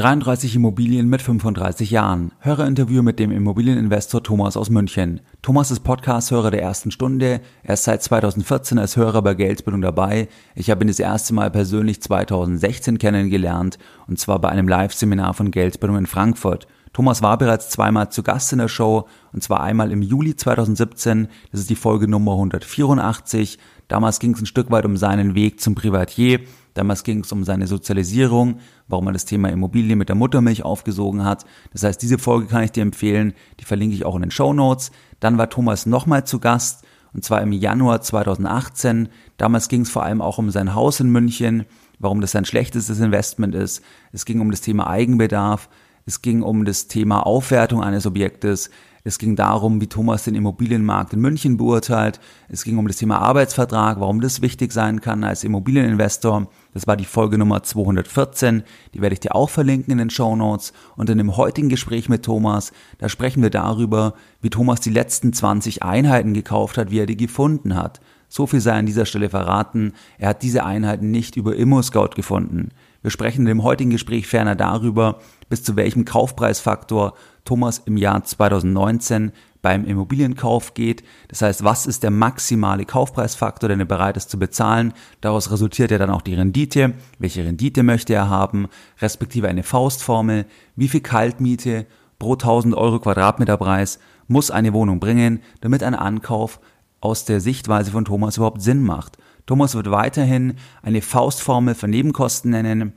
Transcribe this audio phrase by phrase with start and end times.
[0.00, 2.32] 33 Immobilien mit 35 Jahren.
[2.38, 5.20] Hörerinterview mit dem Immobilieninvestor Thomas aus München.
[5.42, 7.42] Thomas ist Podcast-Hörer der ersten Stunde.
[7.62, 10.28] Er ist seit 2014 als Hörer bei Geldbildung dabei.
[10.54, 15.50] Ich habe ihn das erste Mal persönlich 2016 kennengelernt und zwar bei einem Live-Seminar von
[15.50, 16.66] Geldbildung in Frankfurt.
[16.94, 21.28] Thomas war bereits zweimal zu Gast in der Show und zwar einmal im Juli 2017.
[21.52, 23.58] Das ist die Folge Nummer 184.
[23.90, 26.40] Damals ging es ein Stück weit um seinen Weg zum Privatier
[26.74, 31.24] Damals ging es um seine Sozialisierung, warum er das Thema Immobilie mit der Muttermilch aufgesogen
[31.24, 31.44] hat.
[31.72, 33.34] Das heißt, diese Folge kann ich dir empfehlen.
[33.58, 34.92] Die verlinke ich auch in den Show Notes.
[35.18, 39.08] Dann war Thomas nochmal zu Gast und zwar im Januar 2018.
[39.36, 41.64] Damals ging es vor allem auch um sein Haus in München,
[41.98, 43.82] warum das sein schlechtestes Investment ist.
[44.12, 45.68] Es ging um das Thema Eigenbedarf.
[46.06, 48.70] Es ging um das Thema Aufwertung eines Objektes.
[49.02, 52.20] Es ging darum, wie Thomas den Immobilienmarkt in München beurteilt.
[52.48, 56.48] Es ging um das Thema Arbeitsvertrag, warum das wichtig sein kann als Immobilieninvestor.
[56.74, 58.62] Das war die Folge Nummer 214.
[58.92, 60.72] Die werde ich dir auch verlinken in den Show Notes.
[60.96, 65.32] Und in dem heutigen Gespräch mit Thomas, da sprechen wir darüber, wie Thomas die letzten
[65.32, 68.00] 20 Einheiten gekauft hat, wie er die gefunden hat.
[68.28, 69.92] So viel sei an dieser Stelle verraten.
[70.18, 72.68] Er hat diese Einheiten nicht über ImmoScout gefunden.
[73.02, 75.18] Wir sprechen in dem heutigen Gespräch ferner darüber,
[75.50, 77.12] bis zu welchem Kaufpreisfaktor
[77.44, 81.02] Thomas im Jahr 2019 beim Immobilienkauf geht.
[81.28, 84.94] Das heißt, was ist der maximale Kaufpreisfaktor, den er bereit ist zu bezahlen?
[85.20, 86.94] Daraus resultiert ja dann auch die Rendite.
[87.18, 88.68] Welche Rendite möchte er haben?
[89.00, 90.46] Respektive eine Faustformel.
[90.76, 91.86] Wie viel Kaltmiete
[92.18, 96.60] pro 1000 Euro Quadratmeterpreis muss eine Wohnung bringen, damit ein Ankauf
[97.00, 99.18] aus der Sichtweise von Thomas überhaupt Sinn macht?
[99.46, 102.92] Thomas wird weiterhin eine Faustformel für Nebenkosten nennen.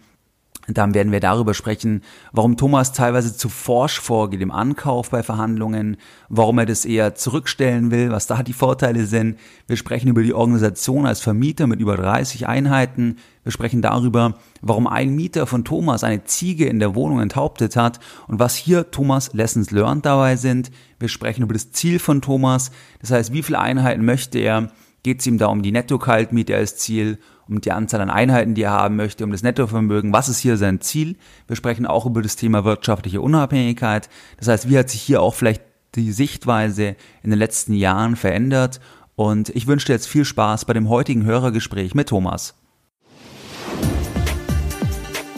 [0.68, 5.98] Dann werden wir darüber sprechen, warum Thomas teilweise zu forsch vorgeht im Ankauf bei Verhandlungen,
[6.30, 9.38] warum er das eher zurückstellen will, was da die Vorteile sind.
[9.68, 13.18] Wir sprechen über die Organisation als Vermieter mit über 30 Einheiten.
[13.44, 18.00] Wir sprechen darüber, warum ein Mieter von Thomas eine Ziege in der Wohnung enthauptet hat
[18.28, 20.72] und was hier Thomas Lessons Learned dabei sind.
[20.98, 24.72] Wir sprechen über das Ziel von Thomas, das heißt, wie viele Einheiten möchte er,
[25.04, 28.64] geht es ihm da um die Netto-Kaltmiete als Ziel, um die Anzahl an Einheiten, die
[28.64, 30.14] er haben möchte, um das Nettovermögen.
[30.14, 31.18] Was ist hier sein Ziel?
[31.48, 34.10] Wir sprechen auch über das Thema wirtschaftliche Unabhängigkeit.
[34.38, 35.62] Das heißt, wie hat sich hier auch vielleicht
[35.96, 38.80] die Sichtweise in den letzten Jahren verändert?
[39.16, 42.56] Und ich wünsche dir jetzt viel Spaß bei dem heutigen Hörergespräch mit Thomas.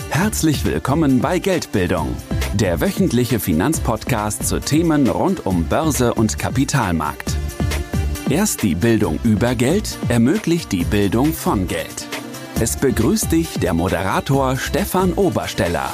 [0.10, 2.16] Herzlich willkommen bei Geldbildung,
[2.54, 7.35] der wöchentliche Finanzpodcast zu Themen rund um Börse und Kapitalmarkt.
[8.30, 12.08] Erst die Bildung über Geld ermöglicht die Bildung von Geld.
[12.60, 15.94] Es begrüßt dich der Moderator Stefan Obersteller.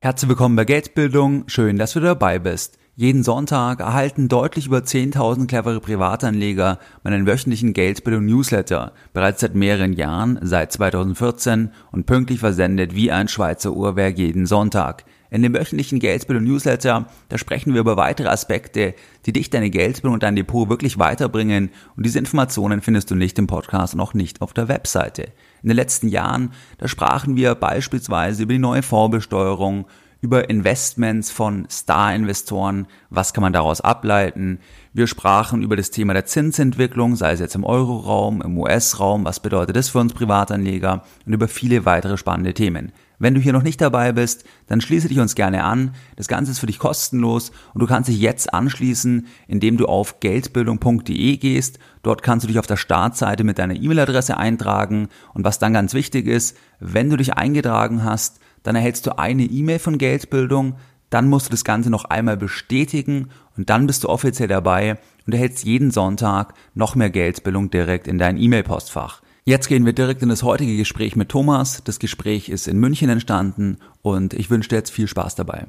[0.00, 1.44] Herzlich willkommen bei Geldbildung.
[1.48, 2.78] Schön, dass du dabei bist.
[2.94, 10.38] Jeden Sonntag erhalten deutlich über 10.000 clevere Privatanleger meinen wöchentlichen Geldbildung-Newsletter, bereits seit mehreren Jahren,
[10.40, 15.04] seit 2014 und pünktlich versendet wie ein Schweizer Uhrwerk jeden Sonntag.
[15.30, 18.94] In dem wöchentlichen Geldbildung Newsletter, da sprechen wir über weitere Aspekte,
[19.26, 21.70] die dich deine Geldbildung und dein Depot wirklich weiterbringen.
[21.96, 25.32] Und diese Informationen findest du nicht im Podcast und auch nicht auf der Webseite.
[25.62, 29.86] In den letzten Jahren, da sprachen wir beispielsweise über die neue Vorbesteuerung,
[30.20, 34.60] über Investments von Star-Investoren, was kann man daraus ableiten.
[34.92, 39.40] Wir sprachen über das Thema der Zinsentwicklung, sei es jetzt im Euroraum, im US-Raum, was
[39.40, 42.92] bedeutet das für uns Privatanleger und über viele weitere spannende Themen.
[43.18, 45.94] Wenn du hier noch nicht dabei bist, dann schließe dich uns gerne an.
[46.16, 50.20] Das Ganze ist für dich kostenlos und du kannst dich jetzt anschließen, indem du auf
[50.20, 51.78] geldbildung.de gehst.
[52.02, 55.94] Dort kannst du dich auf der Startseite mit deiner E-Mail-Adresse eintragen und was dann ganz
[55.94, 60.76] wichtig ist, wenn du dich eingetragen hast, dann erhältst du eine E-Mail von Geldbildung,
[61.10, 65.32] dann musst du das Ganze noch einmal bestätigen und dann bist du offiziell dabei und
[65.32, 69.22] erhältst jeden Sonntag noch mehr Geldbildung direkt in dein E-Mail-Postfach.
[69.48, 71.80] Jetzt gehen wir direkt in das heutige Gespräch mit Thomas.
[71.84, 75.66] Das Gespräch ist in München entstanden und ich wünsche dir jetzt viel Spaß dabei.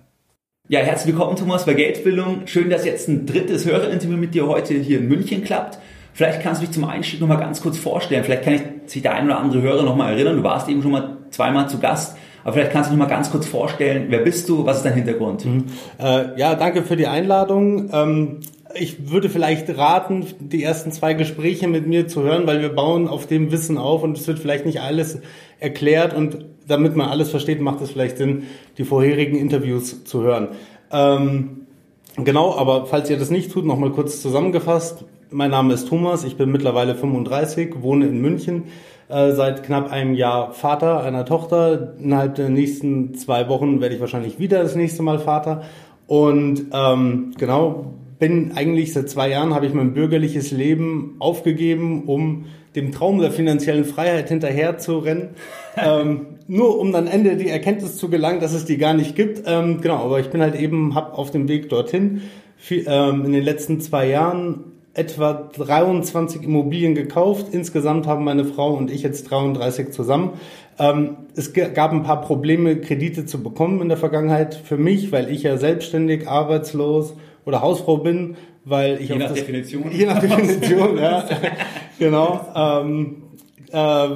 [0.68, 2.48] Ja, herzlich willkommen Thomas bei Geldbildung.
[2.48, 5.78] Schön, dass jetzt ein drittes Hörerinterview mit dir heute hier in München klappt.
[6.14, 8.24] Vielleicht kannst du dich zum Einstieg nochmal ganz kurz vorstellen.
[8.24, 10.38] Vielleicht kann ich, sich der ein oder andere Hörer nochmal erinnern.
[10.38, 12.18] Du warst eben schon mal zweimal zu Gast.
[12.44, 14.96] Aber vielleicht kannst du dich mal ganz kurz vorstellen, wer bist du, was ist dein
[14.96, 15.46] Hintergrund?
[15.46, 15.66] Mhm.
[16.00, 17.92] Äh, ja, danke für die Einladung.
[17.94, 18.40] Ähm,
[18.80, 23.08] ich würde vielleicht raten, die ersten zwei Gespräche mit mir zu hören, weil wir bauen
[23.08, 25.20] auf dem Wissen auf und es wird vielleicht nicht alles
[25.60, 28.44] erklärt und damit man alles versteht, macht es vielleicht Sinn,
[28.78, 30.50] die vorherigen Interviews zu hören.
[30.92, 31.68] Ähm,
[32.16, 35.06] genau, aber falls ihr das nicht tut, nochmal kurz zusammengefasst.
[35.30, 38.64] Mein Name ist Thomas, ich bin mittlerweile 35, wohne in München,
[39.10, 41.94] äh, seit knapp einem Jahr Vater einer Tochter.
[42.00, 45.64] Innerhalb der nächsten zwei Wochen werde ich wahrscheinlich wieder das nächste Mal Vater.
[46.08, 52.46] Und ähm, genau, bin eigentlich seit zwei Jahren, habe ich mein bürgerliches Leben aufgegeben, um
[52.76, 55.30] dem Traum der finanziellen Freiheit hinterher zu rennen.
[55.78, 59.44] ähm, nur um dann Ende die Erkenntnis zu gelangen, dass es die gar nicht gibt.
[59.46, 62.22] Ähm, genau, aber ich bin halt eben, hab auf dem Weg dorthin
[62.56, 67.48] viel, ähm, in den letzten zwei Jahren etwa 23 Immobilien gekauft.
[67.52, 70.32] Insgesamt haben meine Frau und ich jetzt 33 zusammen.
[70.80, 75.30] Ähm, es gab ein paar Probleme, Kredite zu bekommen in der Vergangenheit für mich, weil
[75.30, 77.14] ich ja selbstständig, arbeitslos
[77.48, 78.36] oder Hausfrau bin,
[78.66, 79.90] weil ich je nach das, Definition.
[79.92, 81.26] Je nach Definition, ja,
[82.00, 82.46] genau.
[82.54, 83.24] Ähm,
[83.72, 84.08] äh,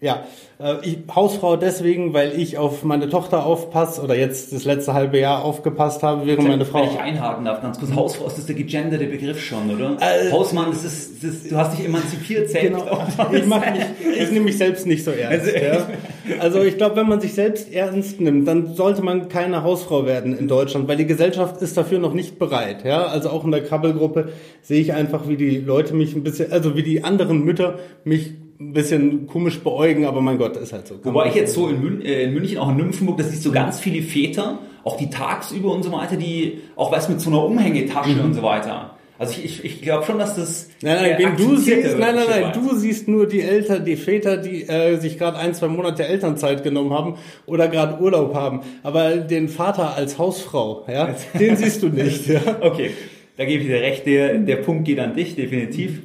[0.00, 0.24] ja,
[0.60, 5.18] äh, ich, Hausfrau deswegen, weil ich auf meine Tochter aufpasse oder jetzt das letzte halbe
[5.18, 6.82] Jahr aufgepasst habe, während meine Frau.
[6.82, 7.94] Wenn ich einhaken darf, ganz kurz.
[7.94, 9.96] Hausfrau ist das der gegenderte Begriff schon, oder?
[10.00, 12.68] Äh, Hausmann, das ist, das du hast dich emanzipiert selbst.
[12.68, 12.98] Genau.
[13.32, 13.82] Ich, mach mich,
[14.18, 15.52] ich nehme mich selbst nicht so ernst.
[15.52, 15.86] Also, ja.
[16.40, 20.38] also ich glaube, wenn man sich selbst ernst nimmt, dann sollte man keine Hausfrau werden
[20.38, 22.84] in Deutschland, weil die Gesellschaft ist dafür noch nicht bereit.
[22.84, 26.52] Ja, also auch in der Krabbelgruppe sehe ich einfach, wie die Leute mich ein bisschen,
[26.52, 30.88] also wie die anderen Mütter mich ein bisschen komisch beäugen, aber mein Gott, ist halt
[30.88, 30.96] so.
[31.02, 33.52] Wobei ich jetzt so in, Mün äh, in München, auch in Nymphenburg, das ist so
[33.52, 37.44] ganz viele Väter, auch die tagsüber und so weiter, die auch was mit so einer
[37.44, 38.24] Umhängetasche mhm.
[38.24, 38.96] und so weiter.
[39.18, 40.70] Also ich, ich, ich glaube schon, dass das.
[40.80, 44.62] Nein, nein, du siehst, nein, nein, nein, du siehst nur die Eltern, die Väter, die
[44.68, 48.60] äh, sich gerade ein, zwei Monate Elternzeit genommen haben oder gerade Urlaub haben.
[48.84, 52.28] Aber den Vater als Hausfrau, ja, den siehst du nicht.
[52.28, 52.40] Ja.
[52.60, 52.90] Okay,
[53.36, 54.06] da gebe ich dir recht.
[54.06, 56.02] Der, der Punkt geht an dich, definitiv.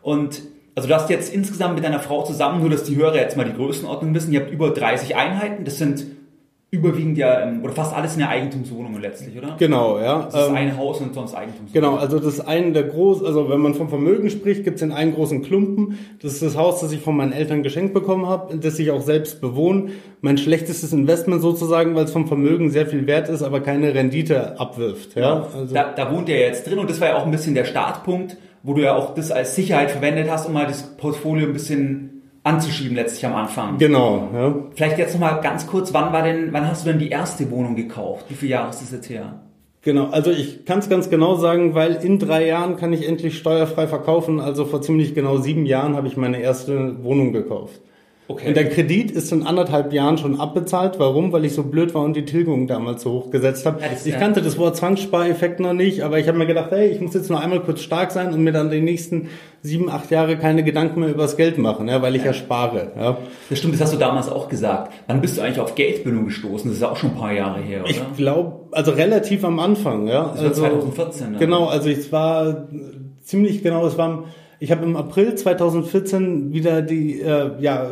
[0.00, 0.42] Und
[0.74, 3.44] also du hast jetzt insgesamt mit deiner Frau zusammen, nur dass die Hörer jetzt mal
[3.44, 6.06] die Größenordnung wissen, ihr habt über 30 Einheiten, das sind
[6.72, 9.56] überwiegend ja, ähm, oder fast alles in der Eigentumswohnungen letztlich, oder?
[9.58, 10.22] Genau, ja.
[10.22, 11.74] Das ist ähm, ein Haus und sonst Eigentumswohnungen.
[11.74, 14.82] Genau, also das ist ein der groß, also wenn man vom Vermögen spricht, gibt es
[14.82, 15.98] in einen großen Klumpen.
[16.22, 19.02] Das ist das Haus, das ich von meinen Eltern geschenkt bekommen habe, das ich auch
[19.02, 19.90] selbst bewohne.
[20.22, 24.58] Mein schlechtestes Investment sozusagen, weil es vom Vermögen sehr viel wert ist, aber keine Rendite
[24.58, 25.14] abwirft.
[25.14, 25.48] Ja, genau.
[25.54, 27.66] also da, da wohnt ihr jetzt drin und das war ja auch ein bisschen der
[27.66, 31.52] Startpunkt wo du ja auch das als Sicherheit verwendet hast, um mal das Portfolio ein
[31.52, 33.78] bisschen anzuschieben letztlich am Anfang.
[33.78, 34.54] Genau, ja.
[34.74, 37.76] Vielleicht jetzt nochmal ganz kurz, wann war denn, wann hast du denn die erste Wohnung
[37.76, 38.26] gekauft?
[38.28, 39.40] Wie viele Jahre ist das jetzt her?
[39.82, 43.36] Genau, also ich kann es ganz genau sagen, weil in drei Jahren kann ich endlich
[43.36, 44.38] steuerfrei verkaufen.
[44.38, 47.80] Also vor ziemlich genau sieben Jahren habe ich meine erste Wohnung gekauft.
[48.28, 48.48] Okay.
[48.48, 50.98] Und der Kredit ist in anderthalb Jahren schon abbezahlt.
[50.98, 51.32] Warum?
[51.32, 53.80] Weil ich so blöd war und die Tilgung damals so hoch gesetzt habe.
[53.80, 57.00] Ja, ich kannte das Wort Zwangsspareffekt noch nicht, aber ich habe mir gedacht, hey, ich
[57.00, 59.28] muss jetzt nur einmal kurz stark sein und mir dann die nächsten
[59.60, 62.34] sieben, acht Jahre keine Gedanken mehr über das Geld machen, ja, weil ich ja, ja
[62.34, 62.92] spare.
[62.96, 63.18] Ja.
[63.50, 64.92] Das stimmt, das hast du damals auch gesagt.
[65.08, 66.70] Wann bist du eigentlich auf Geldbildung gestoßen?
[66.70, 67.90] Das ist ja auch schon ein paar Jahre her, oder?
[67.90, 70.28] Ich glaube, also relativ am Anfang, ja.
[70.28, 71.32] Das war also, 2014.
[71.32, 71.40] Dann.
[71.40, 72.68] Genau, also es war
[73.22, 74.24] ziemlich genau, es war
[74.62, 77.90] ich habe im April 2014 wieder die äh, ja,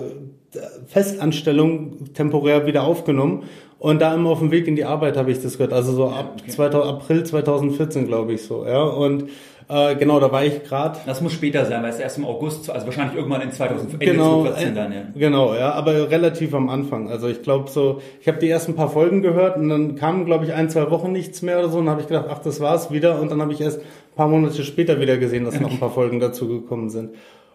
[0.87, 3.43] Festanstellung temporär wieder aufgenommen
[3.81, 5.72] und da immer auf dem Weg in die Arbeit habe ich das gehört.
[5.72, 6.49] Also so ab okay.
[6.49, 8.64] 2000, April 2014, glaube ich so.
[8.64, 9.25] Ja und
[9.70, 10.99] äh, genau, da war ich gerade.
[11.06, 14.43] Das muss später sein, weil es erst im August, also wahrscheinlich irgendwann in 2014 genau,
[14.43, 15.02] 2014 dann, ja.
[15.14, 17.08] Genau, ja, aber relativ am Anfang.
[17.08, 20.44] Also ich glaube so, ich habe die ersten paar Folgen gehört und dann kamen, glaube
[20.44, 22.61] ich, ein, zwei Wochen nichts mehr oder so und dann habe ich gedacht, ach, das
[22.61, 25.70] war's wieder und dann habe ich erst ein paar Monate später wieder gesehen, dass noch
[25.70, 27.11] ein paar Folgen dazu gekommen sind.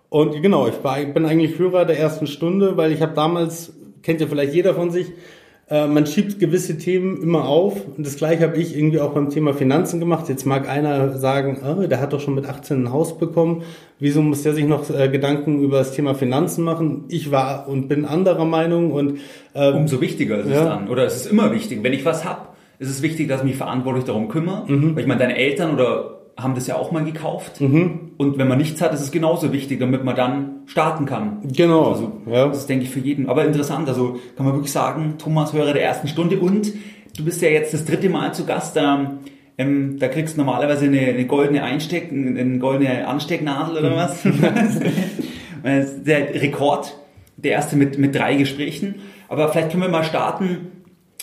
[0.07, 3.73] Und genau, ich, war, ich bin eigentlich Führer der ersten Stunde, weil ich habe damals,
[4.03, 5.07] kennt ja vielleicht jeder von sich,
[5.67, 7.81] äh, man schiebt gewisse Themen immer auf.
[7.97, 10.29] Und das gleiche habe ich irgendwie auch beim Thema Finanzen gemacht.
[10.29, 13.63] Jetzt mag einer sagen, oh, der hat doch schon mit 18 ein Haus bekommen.
[13.99, 17.05] Wieso muss der sich noch äh, Gedanken über das Thema Finanzen machen?
[17.07, 18.91] Ich war und bin anderer Meinung.
[18.91, 19.19] und
[19.53, 20.59] äh, Umso wichtiger ist ja.
[20.59, 20.87] es dann.
[20.87, 21.79] Oder es ist immer wichtig.
[21.81, 24.65] Wenn ich was hab, ist es wichtig, dass ich mich verantwortlich darum kümmere.
[24.67, 24.95] Mhm.
[24.95, 27.61] Weil ich meine, deine Eltern oder haben das ja auch mal gekauft.
[27.61, 28.11] Mhm.
[28.17, 31.39] Und wenn man nichts hat, ist es genauso wichtig, damit man dann starten kann.
[31.43, 31.91] Genau.
[31.91, 32.47] Also, ja.
[32.47, 33.29] Das ist, denke ich, für jeden.
[33.29, 36.39] Aber interessant, also kann man wirklich sagen, Thomas Hörer der ersten Stunde.
[36.39, 36.73] Und
[37.17, 38.75] du bist ja jetzt das dritte Mal zu Gast.
[38.75, 39.17] Da,
[39.57, 44.21] ähm, da kriegst du normalerweise eine, eine goldene Einsteck, eine goldene Anstecknadel oder was.
[45.63, 46.97] der Rekord.
[47.37, 48.95] Der erste mit, mit drei Gesprächen.
[49.29, 50.74] Aber vielleicht können wir mal starten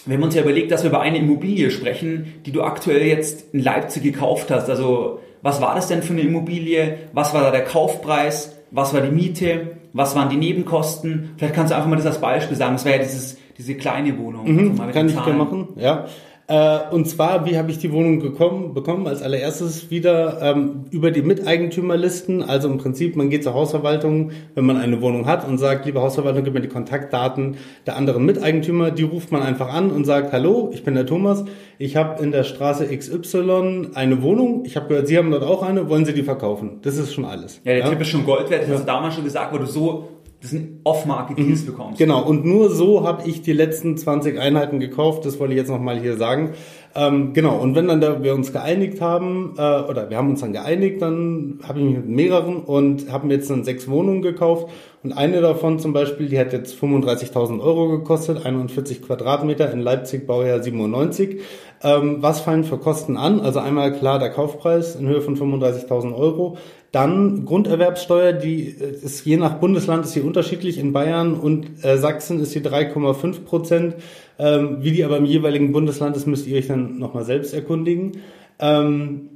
[0.06, 3.54] wir haben uns ja überlegt, dass wir über eine Immobilie sprechen, die du aktuell jetzt
[3.54, 4.68] in Leipzig gekauft hast.
[4.68, 6.98] Also was war das denn für eine Immobilie?
[7.12, 8.56] Was war da der Kaufpreis?
[8.70, 9.76] Was war die Miete?
[9.92, 11.30] Was waren die Nebenkosten?
[11.36, 12.74] Vielleicht kannst du einfach mal das als Beispiel sagen.
[12.74, 14.50] Das wäre ja dieses, diese kleine Wohnung.
[14.50, 16.06] Mhm, kann ich gerne machen, ja.
[16.48, 19.06] Äh, und zwar, wie habe ich die Wohnung gekommen, bekommen?
[19.06, 22.42] Als allererstes wieder ähm, über die Miteigentümerlisten.
[22.42, 26.00] Also im Prinzip, man geht zur Hausverwaltung, wenn man eine Wohnung hat und sagt, liebe
[26.00, 27.56] Hausverwaltung, gib mir die Kontaktdaten
[27.86, 28.90] der anderen Miteigentümer.
[28.90, 31.44] Die ruft man einfach an und sagt, hallo, ich bin der Thomas.
[31.78, 34.64] Ich habe in der Straße XY eine Wohnung.
[34.66, 35.88] Ich habe gehört, Sie haben dort auch eine.
[35.88, 36.80] Wollen Sie die verkaufen?
[36.82, 37.60] Das ist schon alles.
[37.64, 37.88] Ja, der ja?
[37.88, 38.62] Tipp ist schon Gold wert.
[38.62, 38.74] Das ja.
[38.74, 40.08] hast du damals schon gesagt, weil du so
[40.42, 41.66] Das sind Off-Market-Deals mhm.
[41.66, 41.98] bekommst.
[41.98, 45.70] Genau, und nur so habe ich die letzten 20 Einheiten gekauft, das wollte ich jetzt
[45.70, 46.54] nochmal hier sagen.
[46.96, 50.40] Ähm, genau, und wenn dann da wir uns geeinigt haben, äh, oder wir haben uns
[50.40, 54.20] dann geeinigt, dann habe ich mich mit mehreren und habe mir jetzt dann sechs Wohnungen
[54.20, 54.68] gekauft.
[55.04, 60.26] Und eine davon zum Beispiel, die hat jetzt 35.000 Euro gekostet, 41 Quadratmeter in Leipzig,
[60.26, 61.40] Baujahr 97.
[61.84, 63.40] Ähm, was fallen für Kosten an?
[63.40, 66.56] Also einmal klar der Kaufpreis in Höhe von 35.000 Euro.
[66.92, 70.78] Dann Grunderwerbsteuer, die äh, ist je nach Bundesland ist sie unterschiedlich.
[70.78, 73.96] In Bayern und äh, Sachsen ist sie 3,5 Prozent.
[74.38, 78.12] Ähm, wie die aber im jeweiligen Bundesland ist, müsst ihr euch dann nochmal selbst erkundigen.
[78.58, 79.30] Ähm,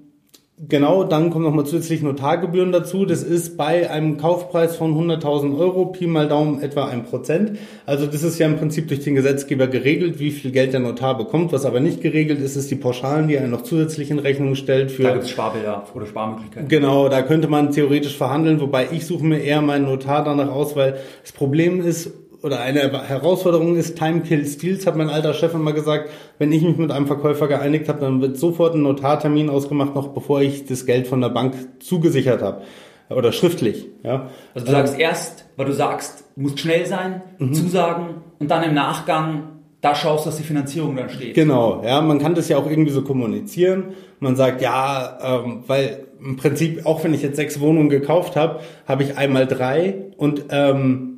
[0.58, 3.04] Genau, dann kommen nochmal zusätzlich Notargebühren dazu.
[3.04, 7.58] Das ist bei einem Kaufpreis von 100.000 Euro, Pi mal Daumen etwa ein Prozent.
[7.84, 11.18] Also das ist ja im Prinzip durch den Gesetzgeber geregelt, wie viel Geld der Notar
[11.18, 11.52] bekommt.
[11.52, 14.90] Was aber nicht geregelt ist, ist die Pauschalen, die er noch zusätzlich in Rechnung stellt.
[14.90, 16.68] Für da gibt es Sparbilder oder Sparmöglichkeiten.
[16.68, 20.75] Genau, da könnte man theoretisch verhandeln, wobei ich suche mir eher meinen Notar danach aus,
[20.75, 22.12] weil das Problem ist,
[22.47, 26.62] oder eine Herausforderung ist, Time Kills Deals, hat mein alter Chef immer gesagt, wenn ich
[26.62, 30.65] mich mit einem Verkäufer geeinigt habe, dann wird sofort ein Notartermin ausgemacht, noch bevor ich
[30.65, 32.62] das Geld von der Bank zugesichert habe.
[33.11, 33.88] Oder schriftlich.
[34.05, 34.31] Ja.
[34.55, 37.53] Also du sagst erst, weil du sagst, du musst schnell sein, mhm.
[37.53, 38.07] zusagen
[38.38, 39.49] und dann im Nachgang
[39.81, 41.35] da schaust, dass die Finanzierung dann steht.
[41.35, 43.95] Genau, ja, man kann das ja auch irgendwie so kommunizieren.
[44.21, 48.61] Man sagt, ja, ähm, weil im Prinzip, auch wenn ich jetzt sechs Wohnungen gekauft habe,
[48.87, 51.15] habe ich einmal drei und ähm,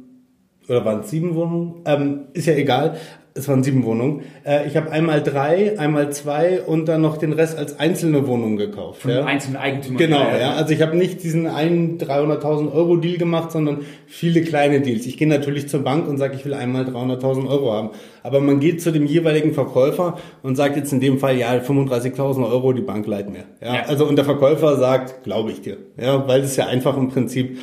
[0.69, 1.83] oder waren es sieben Wohnungen?
[1.87, 2.97] Ähm, ist ja egal.
[3.39, 4.23] Es waren sieben Wohnungen.
[4.45, 8.57] Äh, ich habe einmal drei, einmal zwei und dann noch den Rest als einzelne Wohnungen
[8.57, 9.03] gekauft.
[9.03, 9.25] Von ja.
[9.25, 9.99] einzelnen Eigentümern.
[9.99, 10.55] Genau, ja.
[10.55, 15.07] Also ich habe nicht diesen einen 300.000 Euro Deal gemacht, sondern viele kleine Deals.
[15.07, 17.91] Ich gehe natürlich zur Bank und sage, ich will einmal 300.000 Euro haben.
[18.25, 22.51] Aber man geht zu dem jeweiligen Verkäufer und sagt jetzt in dem Fall, ja, 35.000
[22.51, 23.45] Euro, die Bank leiht mir.
[23.61, 23.83] Ja, ja.
[23.87, 25.77] Also und der Verkäufer sagt, glaube ich dir.
[25.97, 27.59] Ja, weil es ja einfach im Prinzip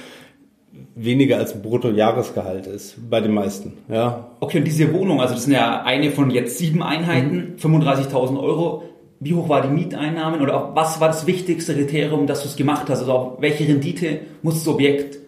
[0.96, 3.74] weniger als ein Bruttojahresgehalt ist bei den meisten.
[3.90, 4.32] Ja.
[4.40, 7.78] Okay, und diese Wohnung, also das sind ja eine von jetzt sieben Einheiten, mhm.
[7.78, 8.84] 35.000 Euro.
[9.20, 12.90] Wie hoch war die Mieteinnahmen oder was war das wichtigste Kriterium, dass du es gemacht
[12.90, 13.00] hast?
[13.00, 15.20] Also auch welche Rendite muss das Objekt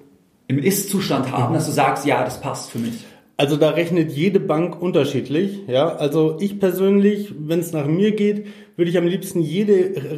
[0.48, 1.56] im Ist-Zustand haben, mhm.
[1.56, 3.06] dass du sagst, ja, das passt für mich?
[3.36, 5.60] Also da rechnet jede Bank unterschiedlich.
[5.68, 8.48] Ja, also ich persönlich, wenn es nach mir geht,
[8.78, 9.74] würde ich am liebsten jede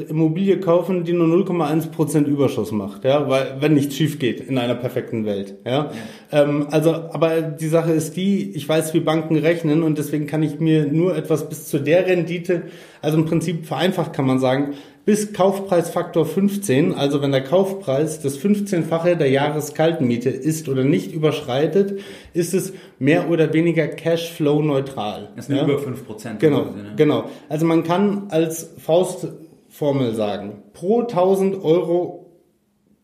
[0.09, 3.05] Immobilie kaufen, die nur 0,1 Prozent Überschuss macht.
[3.05, 5.55] Ja, weil wenn nichts schief geht in einer perfekten Welt.
[5.65, 5.91] Ja.
[6.31, 10.43] Ähm, also aber die Sache ist die, ich weiß, wie Banken rechnen und deswegen kann
[10.43, 12.63] ich mir nur etwas bis zu der Rendite,
[13.01, 14.73] also im Prinzip vereinfacht kann man sagen,
[15.05, 22.01] bis Kaufpreisfaktor 15, also wenn der Kaufpreis das 15-fache der Jahreskaltmiete ist oder nicht überschreitet,
[22.33, 25.29] ist es mehr oder weniger Cashflow neutral.
[25.35, 25.63] Das sind ja?
[25.63, 26.39] über 5 Prozent.
[26.39, 27.25] Genau, genau.
[27.47, 32.27] Also man kann als Faustformel sagen, pro 1000 Euro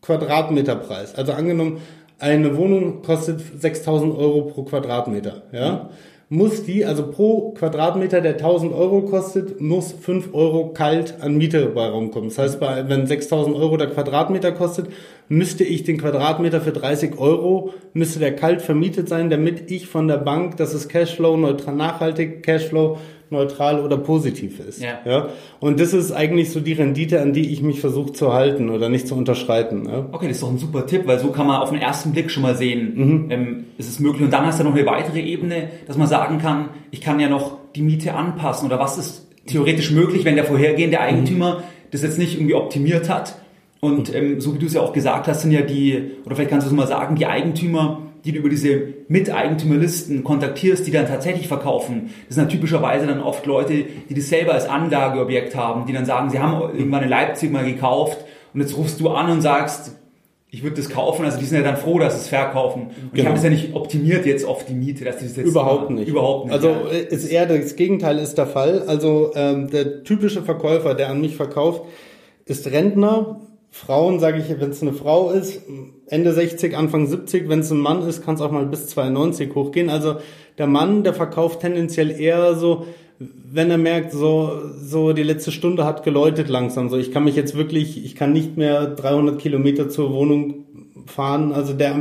[0.02, 1.78] Quadratmeterpreis, also angenommen,
[2.18, 5.88] eine Wohnung kostet 6000 Euro pro Quadratmeter, ja, mhm
[6.28, 11.66] muss die, also pro Quadratmeter, der 1000 Euro kostet, muss 5 Euro kalt an Miete
[11.66, 12.30] bei rumkommen.
[12.30, 14.88] Das heißt, bei, wenn 6000 Euro der Quadratmeter kostet,
[15.28, 20.08] müsste ich den Quadratmeter für 30 Euro, müsste der kalt vermietet sein, damit ich von
[20.08, 22.98] der Bank, das ist Cashflow, neutral, nachhaltig Cashflow,
[23.30, 24.82] neutral oder positiv ist.
[24.82, 24.98] Ja.
[25.04, 25.28] ja.
[25.60, 28.88] Und das ist eigentlich so die Rendite, an die ich mich versuche zu halten oder
[28.88, 29.86] nicht zu unterschreiten.
[29.86, 30.06] Ja?
[30.12, 32.30] Okay, das ist doch ein super Tipp, weil so kann man auf den ersten Blick
[32.30, 33.30] schon mal sehen, mhm.
[33.30, 34.22] ähm, ist es möglich.
[34.22, 37.28] Und dann hast du noch eine weitere Ebene, dass man sagen kann, ich kann ja
[37.28, 41.62] noch die Miete anpassen oder was ist theoretisch möglich, wenn der vorhergehende Eigentümer mhm.
[41.90, 43.36] das jetzt nicht irgendwie optimiert hat.
[43.80, 46.50] Und ähm, so wie du es ja auch gesagt hast, sind ja die, oder vielleicht
[46.50, 51.06] kannst du es mal sagen, die Eigentümer die du über diese Miteigentümerlisten kontaktierst, die dann
[51.06, 55.86] tatsächlich verkaufen, das sind dann typischerweise dann oft Leute, die das selber als Anlageobjekt haben,
[55.86, 58.18] die dann sagen, sie haben irgendwann in Leipzig mal gekauft
[58.52, 59.92] und jetzt rufst du an und sagst,
[60.50, 62.82] ich würde das kaufen, also die sind ja dann froh, dass sie es verkaufen.
[62.82, 63.12] Und genau.
[63.14, 65.90] ich habe das ja nicht optimiert jetzt auf die Miete, dass die das jetzt überhaupt
[65.90, 66.08] nicht.
[66.08, 66.54] Überhaupt nicht.
[66.54, 66.98] Also ja.
[66.98, 68.82] ist eher das Gegenteil ist der Fall.
[68.86, 71.82] Also ähm, der typische Verkäufer, der an mich verkauft,
[72.46, 73.40] ist Rentner,
[73.76, 75.60] Frauen, sage ich, wenn es eine Frau ist,
[76.06, 79.54] Ende 60, Anfang 70, wenn es ein Mann ist, kann es auch mal bis 92
[79.54, 79.90] hochgehen.
[79.90, 80.16] Also
[80.56, 82.86] der Mann, der verkauft tendenziell eher so,
[83.18, 86.88] wenn er merkt, so, so die letzte Stunde hat geläutet langsam.
[86.88, 90.64] So, ich kann mich jetzt wirklich, ich kann nicht mehr 300 Kilometer zur Wohnung
[91.04, 91.52] fahren.
[91.52, 91.94] Also der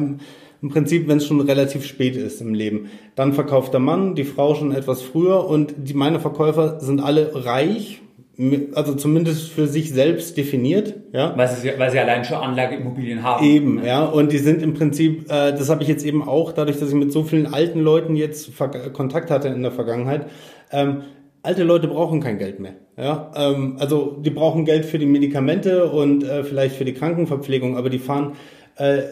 [0.61, 2.89] im Prinzip, wenn es schon relativ spät ist im Leben.
[3.15, 7.45] Dann verkauft der Mann, die Frau schon etwas früher und die meine Verkäufer sind alle
[7.45, 8.01] reich,
[8.73, 11.33] also zumindest für sich selbst definiert, ja.
[11.37, 13.45] Weil sie, weil sie allein schon Anlageimmobilien haben.
[13.45, 14.03] Eben, ja.
[14.03, 16.95] Und die sind im Prinzip, äh, das habe ich jetzt eben auch, dadurch, dass ich
[16.95, 18.51] mit so vielen alten Leuten jetzt
[18.93, 20.27] Kontakt hatte in der Vergangenheit,
[20.71, 21.03] ähm,
[21.43, 22.73] alte Leute brauchen kein Geld mehr.
[22.97, 27.77] Ja, ähm, also die brauchen Geld für die Medikamente und äh, vielleicht für die Krankenverpflegung,
[27.77, 28.33] aber die fahren
[28.75, 29.03] äh,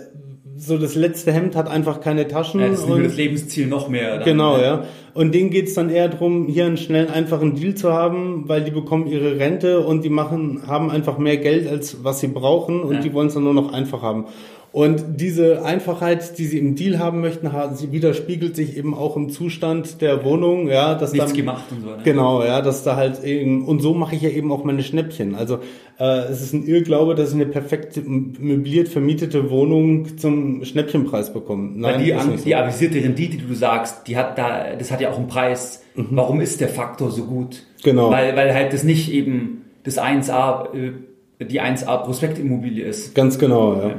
[0.56, 2.60] so das letzte Hemd hat einfach keine Taschen.
[2.60, 4.18] Ja, das ist und, das Lebensziel noch mehr.
[4.18, 4.86] Dann, genau, ja.
[5.14, 8.72] Und denen geht's dann eher drum, hier einen schnellen, einfachen Deal zu haben, weil die
[8.72, 12.96] bekommen ihre Rente und die machen, haben einfach mehr Geld, als was sie brauchen und
[12.96, 13.02] ja.
[13.02, 14.26] die wollen es dann nur noch einfach haben.
[14.74, 19.30] Und diese Einfachheit, die sie im Deal haben möchten, sie widerspiegelt sich eben auch im
[19.30, 21.90] Zustand der Wohnung, ja, dass nichts dann, gemacht und so.
[21.92, 21.98] Ne?
[22.04, 25.36] Genau, ja, dass da halt eben und so mache ich ja eben auch meine Schnäppchen.
[25.36, 25.60] Also
[26.00, 31.70] äh, es ist ein Irrglaube, dass ich eine perfekt möbliert vermietete Wohnung zum Schnäppchenpreis bekomme.
[31.76, 32.44] Nein, Weil die, an, so.
[32.44, 35.84] die avisierte Rendite, die du sagst, die hat da, das hat ja auch einen Preis.
[35.94, 36.08] Mhm.
[36.10, 37.62] Warum ist der Faktor so gut?
[37.84, 38.10] Genau.
[38.10, 43.14] Weil, weil halt das nicht eben das 1A, äh, die 1A Prospektimmobilie ist.
[43.14, 43.88] Ganz genau, ja.
[43.90, 43.96] ja.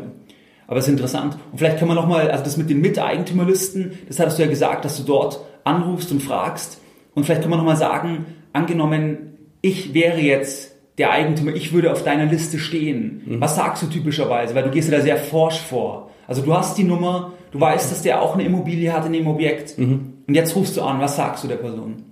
[0.66, 1.36] Aber es ist interessant.
[1.52, 4.84] Und vielleicht können wir nochmal, also das mit den Miteigentümerlisten, das hattest du ja gesagt,
[4.84, 6.80] dass du dort anrufst und fragst.
[7.14, 12.04] Und vielleicht können wir nochmal sagen, angenommen, ich wäre jetzt der Eigentümer, ich würde auf
[12.04, 13.22] deiner Liste stehen.
[13.26, 13.40] Mhm.
[13.40, 14.54] Was sagst du typischerweise?
[14.54, 16.10] Weil du gehst ja da sehr forsch vor.
[16.26, 19.26] Also du hast die Nummer, du weißt, dass der auch eine Immobilie hat in dem
[19.26, 19.78] Objekt.
[19.78, 20.14] Mhm.
[20.26, 22.02] Und jetzt rufst du an, was sagst du der Person?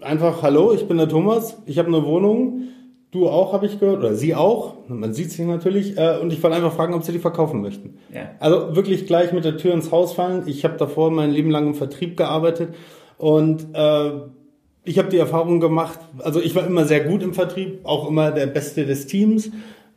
[0.00, 2.64] Einfach, hallo, ich bin der Thomas, ich habe eine Wohnung
[3.14, 4.74] Du auch, habe ich gehört, oder sie auch.
[4.88, 5.96] Man sieht sich natürlich.
[5.96, 7.96] Äh, und ich wollte einfach fragen, ob sie die verkaufen möchten.
[8.12, 8.32] Ja.
[8.40, 10.42] Also wirklich gleich mit der Tür ins Haus fallen.
[10.46, 12.74] Ich habe davor mein Leben lang im Vertrieb gearbeitet
[13.16, 14.10] und äh,
[14.82, 16.00] ich habe die Erfahrung gemacht.
[16.18, 19.52] Also ich war immer sehr gut im Vertrieb, auch immer der Beste des Teams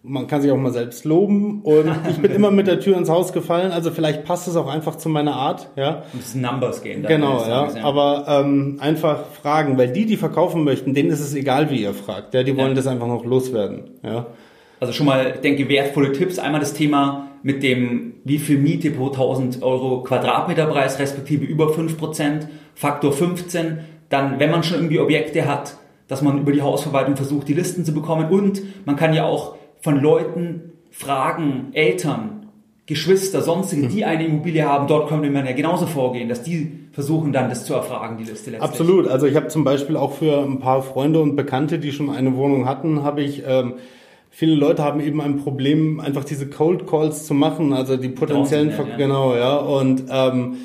[0.08, 3.10] man kann sich auch mal selbst loben und ich bin immer mit der Tür ins
[3.10, 6.04] Haus gefallen, also vielleicht passt es auch einfach zu meiner Art, ja.
[6.14, 7.04] Das ist ein Numbers Game.
[7.04, 7.70] Genau, ja.
[7.84, 11.94] Aber ähm, einfach fragen, weil die, die verkaufen möchten, denen ist es egal, wie ihr
[11.94, 12.44] fragt, ja.
[12.44, 12.76] Die wollen ja.
[12.76, 14.28] das einfach noch loswerden, ja.
[14.80, 16.38] Also schon mal, ich denke, wertvolle Tipps.
[16.38, 22.48] Einmal das Thema mit dem, wie viel Miete pro 1000 Euro Quadratmeterpreis, respektive über 5%,
[22.76, 23.80] Faktor 15.
[24.10, 27.86] Dann, wenn man schon irgendwie Objekte hat, dass man über die Hausverwaltung versucht, die Listen
[27.86, 28.30] zu bekommen.
[28.30, 29.56] Und man kann ja auch
[29.88, 32.48] von Leuten fragen, Eltern,
[32.88, 37.32] Geschwister, sonstige, die eine Immobilie haben, dort könnte man ja genauso vorgehen, dass die versuchen
[37.32, 38.70] dann das zu erfragen, die Liste letztlich.
[38.70, 39.08] Absolut.
[39.08, 42.36] Also ich habe zum Beispiel auch für ein paar Freunde und Bekannte, die schon eine
[42.36, 43.76] Wohnung hatten, habe ich ähm,
[44.30, 48.72] viele Leute haben eben ein Problem, einfach diese Cold Calls zu machen, also die potenziellen,
[48.72, 48.98] Ver ja.
[48.98, 50.58] genau, ja und ähm,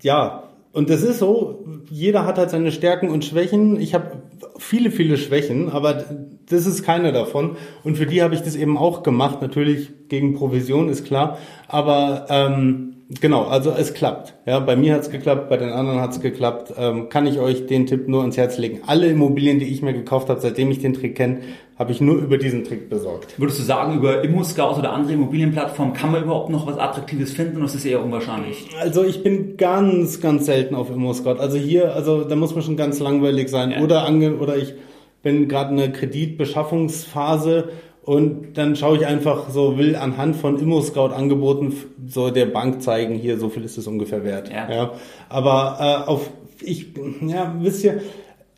[0.00, 0.44] ja.
[0.72, 3.78] Und das ist so, jeder hat halt seine Stärken und Schwächen.
[3.78, 4.22] Ich habe
[4.56, 6.04] viele, viele Schwächen, aber
[6.48, 7.56] das ist keine davon.
[7.84, 9.40] Und für die habe ich das eben auch gemacht.
[9.40, 11.38] Natürlich gegen Provision ist klar.
[11.68, 14.34] Aber ähm, genau, also es klappt.
[14.46, 16.74] Ja, bei mir hat es geklappt, bei den anderen hat es geklappt.
[16.76, 18.80] Ähm, kann ich euch den Tipp nur ans Herz legen.
[18.86, 21.40] Alle Immobilien, die ich mir gekauft habe, seitdem ich den Trick kenne,
[21.78, 23.38] habe ich nur über diesen Trick besorgt.
[23.38, 27.56] Würdest du sagen, über ImmoScout oder andere Immobilienplattformen kann man überhaupt noch was Attraktives finden
[27.56, 28.68] oder ist das eher unwahrscheinlich?
[28.78, 31.38] Also ich bin ganz, ganz selten auf ImmoScout.
[31.38, 33.70] Also hier, also da muss man schon ganz langweilig sein.
[33.70, 33.80] Ja.
[33.80, 34.74] Oder, ange oder ich
[35.22, 37.70] bin gerade eine Kreditbeschaffungsphase
[38.02, 41.74] und dann schaue ich einfach so, will anhand von ImmoScout Angeboten
[42.08, 44.50] so der Bank zeigen, hier, so viel ist es ungefähr wert.
[44.50, 44.70] Ja.
[44.70, 44.92] ja.
[45.28, 46.30] Aber äh, auf,
[46.62, 46.86] ich,
[47.20, 48.00] ja, wisst ihr,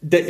[0.05, 0.21] der,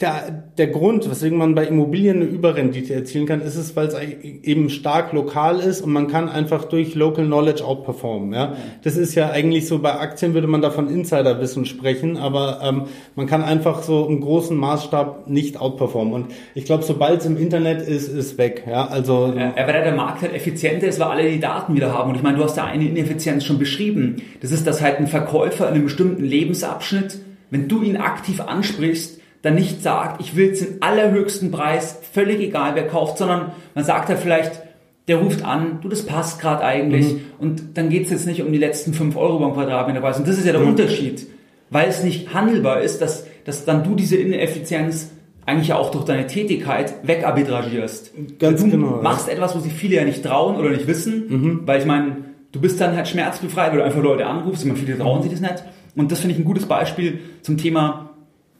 [0.00, 3.96] der, der Grund, weswegen man bei Immobilien eine Überrendite erzielen kann, ist es, weil es
[4.22, 8.32] eben stark lokal ist und man kann einfach durch Local Knowledge outperformen.
[8.32, 8.54] Ja?
[8.84, 12.84] Das ist ja eigentlich so, bei Aktien würde man da von Insiderwissen sprechen, aber ähm,
[13.16, 16.14] man kann einfach so im großen Maßstab nicht outperformen.
[16.14, 18.62] Und ich glaube, sobald es im Internet ist, ist weg.
[18.64, 18.86] Ja?
[18.86, 22.10] Also, ja, weil der Markt halt effizienter ist, weil alle die Daten wieder haben.
[22.10, 24.22] Und ich meine, du hast da eine Ineffizienz schon beschrieben.
[24.40, 27.18] Das ist, dass halt ein Verkäufer in einem bestimmten Lebensabschnitt
[27.50, 29.15] wenn du ihn aktiv ansprichst,
[29.46, 34.08] dann nicht sagt, ich will den allerhöchsten Preis, völlig egal wer kauft, sondern man sagt
[34.08, 34.60] ja vielleicht,
[35.06, 37.12] der ruft an, du, das passt gerade eigentlich.
[37.12, 37.20] Mhm.
[37.38, 40.18] Und dann geht es jetzt nicht um die letzten 5 Euro beim Quadratmeterpreis.
[40.18, 40.70] Und das ist ja der mhm.
[40.70, 41.28] Unterschied,
[41.70, 45.12] weil es nicht handelbar ist, dass, dass dann du diese Ineffizienz
[45.46, 48.12] eigentlich auch durch deine Tätigkeit wegarbitragierst.
[48.40, 49.00] Ganz du genau.
[49.00, 49.34] machst ja.
[49.34, 51.60] etwas, wo sich viele ja nicht trauen oder nicht wissen, mhm.
[51.66, 52.16] weil ich meine,
[52.50, 55.40] du bist dann halt schmerzbefreit, weil du einfach Leute anrufst, immer viele trauen sich das
[55.40, 55.62] nicht.
[55.94, 58.15] Und das finde ich ein gutes Beispiel zum Thema,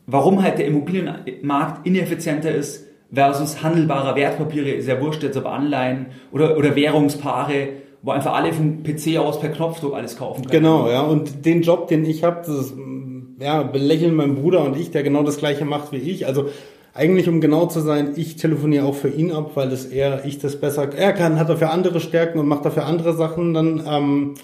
[0.06, 6.56] warum halt der Immobilienmarkt ineffizienter ist versus handelbare Wertpapiere, sehr wurscht jetzt ob Anleihen oder,
[6.56, 7.68] oder Währungspaare,
[8.02, 10.62] wo einfach alle vom PC aus per Knopfdruck alles kaufen können.
[10.62, 11.02] Genau, ja.
[11.02, 12.74] Und den Job, den ich habe, das ist,
[13.40, 16.26] ja, belächeln mein Bruder und ich, der genau das gleiche macht wie ich.
[16.26, 16.48] Also
[16.94, 20.38] eigentlich, um genau zu sein, ich telefoniere auch für ihn ab, weil das eher ich
[20.38, 24.34] das besser, er kann, hat dafür andere Stärken und macht dafür andere Sachen dann, ähm,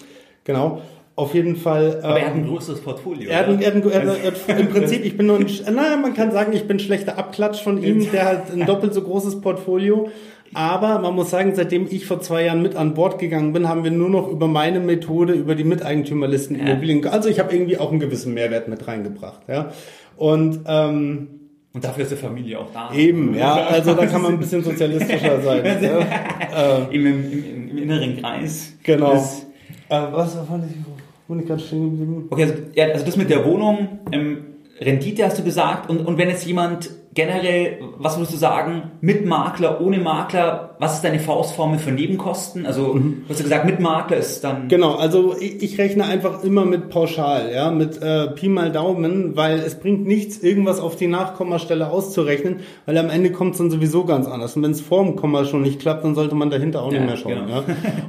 [0.43, 0.81] genau.
[1.15, 1.99] Auf jeden Fall.
[2.01, 3.29] Aber er hat ein ähm, größeres Portfolio.
[3.29, 5.95] Er hat, er hat, er hat, er hat Im Prinzip, ich bin nur ein, naja,
[5.95, 8.11] man kann sagen, ich bin schlechter Abklatsch von ihm.
[8.11, 10.09] Der hat ein doppelt so großes Portfolio.
[10.55, 13.83] Aber man muss sagen, seitdem ich vor zwei Jahren mit an Bord gegangen bin, haben
[13.83, 17.05] wir nur noch über meine Methode, über die Miteigentümerlisten Immobilien.
[17.07, 19.41] Also ich habe irgendwie auch einen gewissen Mehrwert mit reingebracht.
[19.47, 19.71] Ja.
[20.17, 21.27] Und ähm,
[21.73, 22.93] und dafür ist die Familie auch da.
[22.93, 23.55] Eben, ja.
[23.69, 25.65] Also da kann man ein bisschen sozialistischer sein.
[25.81, 26.87] ja.
[26.91, 28.73] Im, im, im, inneren Kreis.
[28.83, 29.13] Genau.
[29.13, 29.47] Das,
[29.89, 30.77] äh, was fand ich,
[31.27, 32.27] wo ich gerade stehen geblieben?
[32.29, 34.45] Okay, also, ja, also das mit der Wohnung, ähm,
[34.79, 39.25] Rendite hast du gesagt und, und wenn jetzt jemand generell, was würdest du sagen, mit
[39.25, 42.65] Makler, ohne Makler, was ist deine Faustformel für Nebenkosten?
[42.65, 43.23] Also, mhm.
[43.23, 44.67] du hast du gesagt, mit Makler ist dann...
[44.67, 49.35] Genau, also ich, ich rechne einfach immer mit Pauschal, ja, mit äh, Pi mal Daumen,
[49.35, 53.69] weil es bringt nichts, irgendwas auf die Nachkommastelle auszurechnen, weil am Ende kommt es dann
[53.69, 54.55] sowieso ganz anders.
[54.55, 56.99] Und wenn es vor dem Komma schon nicht klappt, dann sollte man dahinter auch ja,
[56.99, 57.45] nicht mehr schauen.
[57.45, 57.59] Genau.
[57.59, 57.63] Ja?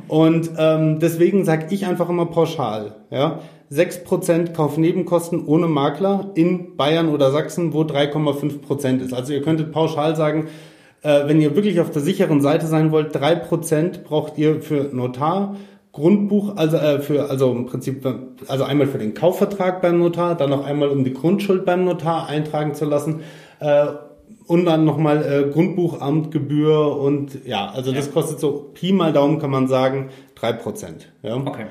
[0.08, 3.40] Und ähm, deswegen sage ich einfach immer pauschal, ja.
[3.74, 9.12] 6% Kaufnebenkosten ohne Makler in Bayern oder Sachsen, wo 3,5% ist.
[9.12, 10.48] Also ihr könntet pauschal sagen,
[11.02, 15.56] äh, wenn ihr wirklich auf der sicheren Seite sein wollt, 3% braucht ihr für Notar,
[15.92, 18.06] Grundbuch, also äh, für, also im Prinzip,
[18.48, 22.28] also einmal für den Kaufvertrag beim Notar, dann noch einmal um die Grundschuld beim Notar
[22.28, 23.20] eintragen zu lassen.
[23.60, 23.86] Äh,
[24.46, 29.50] und dann nochmal äh, Grundbuchamtgebühr und ja, also das kostet so Pi mal Daumen kann
[29.50, 31.12] man sagen, drei Prozent.
[31.22, 31.36] Ja.
[31.36, 31.66] Okay.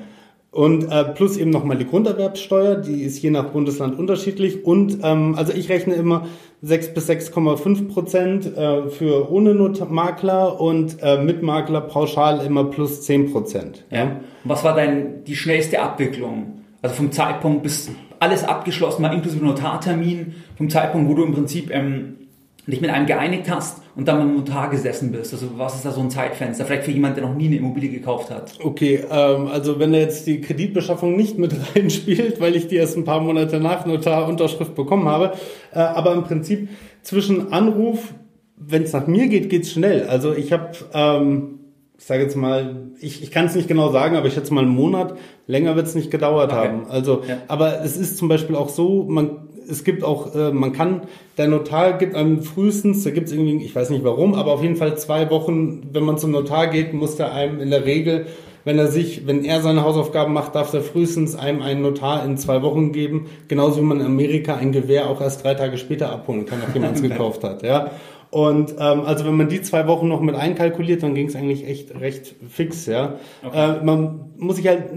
[0.54, 4.64] Und äh, plus eben nochmal die Grunderwerbssteuer, die ist je nach Bundesland unterschiedlich.
[4.64, 6.28] Und ähm, also ich rechne immer
[6.62, 9.52] 6 bis 6,5 Prozent äh, für ohne
[9.90, 13.84] Makler und äh, mit Makler pauschal immer plus 10 Prozent.
[13.90, 14.20] Ja.
[14.44, 16.60] Was war dein die schnellste Abwicklung?
[16.82, 17.90] Also vom Zeitpunkt bis
[18.20, 22.23] alles abgeschlossen war, inklusive Notartermin, vom Zeitpunkt, wo du im Prinzip ähm,
[22.72, 25.32] dich mit einem geeinigt hast und dann beim Notar gesessen bist?
[25.32, 26.64] Also was ist da so ein Zeitfenster?
[26.64, 28.52] Vielleicht für jemanden, der noch nie eine Immobilie gekauft hat.
[28.62, 32.96] Okay, ähm, also wenn da jetzt die Kreditbeschaffung nicht mit reinspielt, weil ich die erst
[32.96, 35.32] ein paar Monate nach Notarunterschrift bekommen habe,
[35.72, 36.68] äh, aber im Prinzip
[37.02, 38.14] zwischen Anruf,
[38.56, 40.06] wenn es nach mir geht, geht's schnell.
[40.06, 41.58] Also ich habe, ähm,
[41.98, 44.64] ich sage jetzt mal, ich, ich kann es nicht genau sagen, aber ich schätze mal
[44.64, 46.68] einen Monat, länger wird es nicht gedauert okay.
[46.68, 46.86] haben.
[46.88, 47.38] Also, ja.
[47.48, 51.02] aber es ist zum Beispiel auch so, man es gibt auch, äh, man kann,
[51.36, 54.62] der Notar gibt einem frühestens, da gibt es irgendwie, ich weiß nicht warum, aber auf
[54.62, 58.26] jeden Fall zwei Wochen, wenn man zum Notar geht, muss der einem in der Regel,
[58.64, 62.38] wenn er sich, wenn er seine Hausaufgaben macht, darf er frühestens einem einen Notar in
[62.38, 66.10] zwei Wochen geben, genauso wie man in Amerika ein Gewehr auch erst drei Tage später
[66.10, 67.90] abholen kann, nachdem man es gekauft hat, ja.
[68.30, 71.68] Und ähm, also wenn man die zwei Wochen noch mit einkalkuliert, dann ging es eigentlich
[71.68, 73.14] echt recht fix, ja.
[73.46, 73.78] Okay.
[73.78, 74.90] Äh, man muss sich halt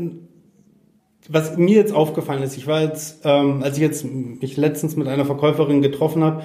[1.30, 5.08] was mir jetzt aufgefallen ist, ich war jetzt, ähm, als ich jetzt mich letztens mit
[5.08, 6.44] einer Verkäuferin getroffen habe,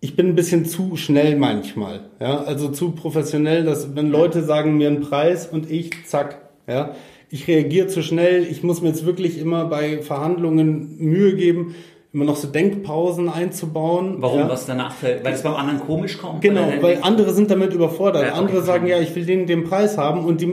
[0.00, 4.76] ich bin ein bisschen zu schnell manchmal, ja, also zu professionell, dass wenn Leute sagen
[4.76, 6.94] mir einen Preis und ich zack, ja,
[7.30, 11.74] ich reagiere zu schnell, ich muss mir jetzt wirklich immer bei Verhandlungen Mühe geben,
[12.12, 14.16] immer noch so Denkpausen einzubauen.
[14.20, 14.40] Warum?
[14.40, 14.48] Ja.
[14.48, 15.20] Was der Nachteil?
[15.22, 16.40] Weil es beim anderen komisch kommt?
[16.40, 18.22] Genau, weil andere sind damit überfordert.
[18.22, 20.46] Ja, andere sagen, ja, ich will den den Preis haben und die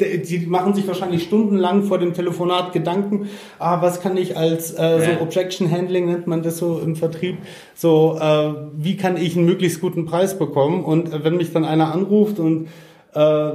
[0.00, 5.00] die machen sich wahrscheinlich stundenlang vor dem Telefonat Gedanken, ah, was kann ich als äh,
[5.00, 7.38] so Objection Handling nennt man das so im Vertrieb,
[7.74, 10.84] so äh, wie kann ich einen möglichst guten Preis bekommen?
[10.84, 12.68] Und äh, wenn mich dann einer anruft und
[13.14, 13.50] äh,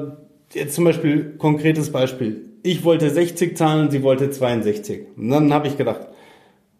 [0.54, 5.68] jetzt zum Beispiel konkretes Beispiel, ich wollte 60 zahlen, sie wollte 62 und dann habe
[5.68, 6.08] ich gedacht,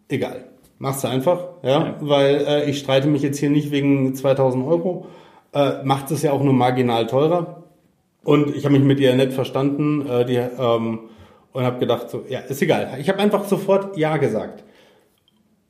[0.08, 0.44] egal,
[0.78, 1.96] machst du einfach, ja, ja.
[2.00, 5.06] weil äh, ich streite mich jetzt hier nicht wegen 2000 Euro,
[5.54, 7.63] äh, macht es ja auch nur marginal teurer
[8.24, 11.00] und ich habe mich mit ihr nett verstanden äh, die, ähm,
[11.52, 12.96] und habe gedacht, so, ja, ist egal.
[13.00, 14.64] Ich habe einfach sofort Ja gesagt.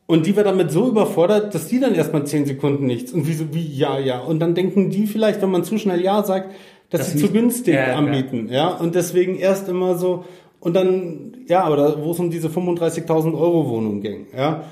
[0.07, 3.13] Und die war damit so überfordert, dass die dann erstmal zehn Sekunden nichts.
[3.13, 4.21] Und wie so, wie ja, ja.
[4.21, 6.55] Und dann denken die vielleicht, wenn man zu schnell Ja sagt,
[6.91, 8.49] dass das sie zu günstig ja, anbieten.
[8.49, 8.55] Ja.
[8.55, 8.69] ja.
[8.77, 10.25] Und deswegen erst immer so,
[10.61, 14.65] und dann, ja, aber wo es um diese 35.000 Euro Wohnung ging, ja.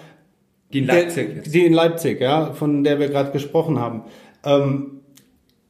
[0.72, 1.34] Die in Leipzig.
[1.34, 4.04] Der, die in Leipzig, ja, von der wir gerade gesprochen haben.
[4.44, 5.01] Ähm,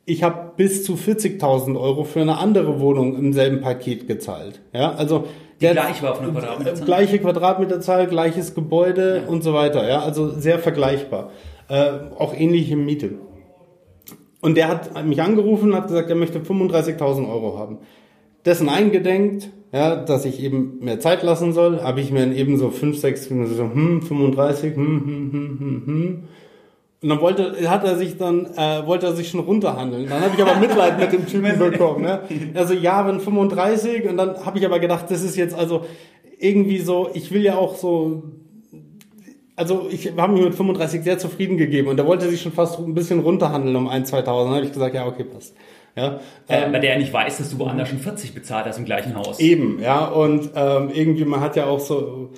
[0.05, 4.61] ich habe bis zu 40.000 Euro für eine andere Wohnung im selben Paket gezahlt.
[4.73, 5.25] Ja, also
[5.61, 6.85] die der, gleich war auf eine Quadratmeterzahl.
[6.85, 9.31] Gleiche Quadratmeterzahl, gleiches Gebäude ja.
[9.31, 9.89] und so weiter.
[9.89, 11.31] Ja, also sehr vergleichbar.
[11.69, 13.13] Äh, auch ähnliche Miete.
[14.41, 17.79] Und der hat mich angerufen und hat gesagt, er möchte 35.000 Euro haben.
[18.45, 22.59] Dessen eingedenkt, ja, dass ich eben mehr Zeit lassen soll, habe ich mir dann eben
[22.59, 26.23] so 5, 6, so, hm, 35, hm, hm, hm, hm, hm
[27.03, 30.09] und dann wollte, hat er sich dann, äh, wollte er sich schon runterhandeln.
[30.09, 32.03] Dann habe ich aber Mitleid mit dem Typen bekommen.
[32.03, 32.21] Ne?
[32.55, 35.85] Also ja, wenn 35 und dann habe ich aber gedacht, das ist jetzt also
[36.39, 38.23] irgendwie so, ich will ja auch so,
[39.57, 42.79] also ich habe mich mit 35 sehr zufrieden gegeben und er wollte sich schon fast
[42.79, 44.49] ein bisschen runterhandeln um 1, 2000.
[44.49, 45.57] Dann habe ich gesagt, ja, okay, passt.
[45.97, 48.85] Ja, ähm, weil der ja nicht weiß, dass du woanders schon 40 bezahlt hast im
[48.85, 49.41] gleichen Haus.
[49.41, 52.31] Eben, ja, und ähm, irgendwie, man hat ja auch so,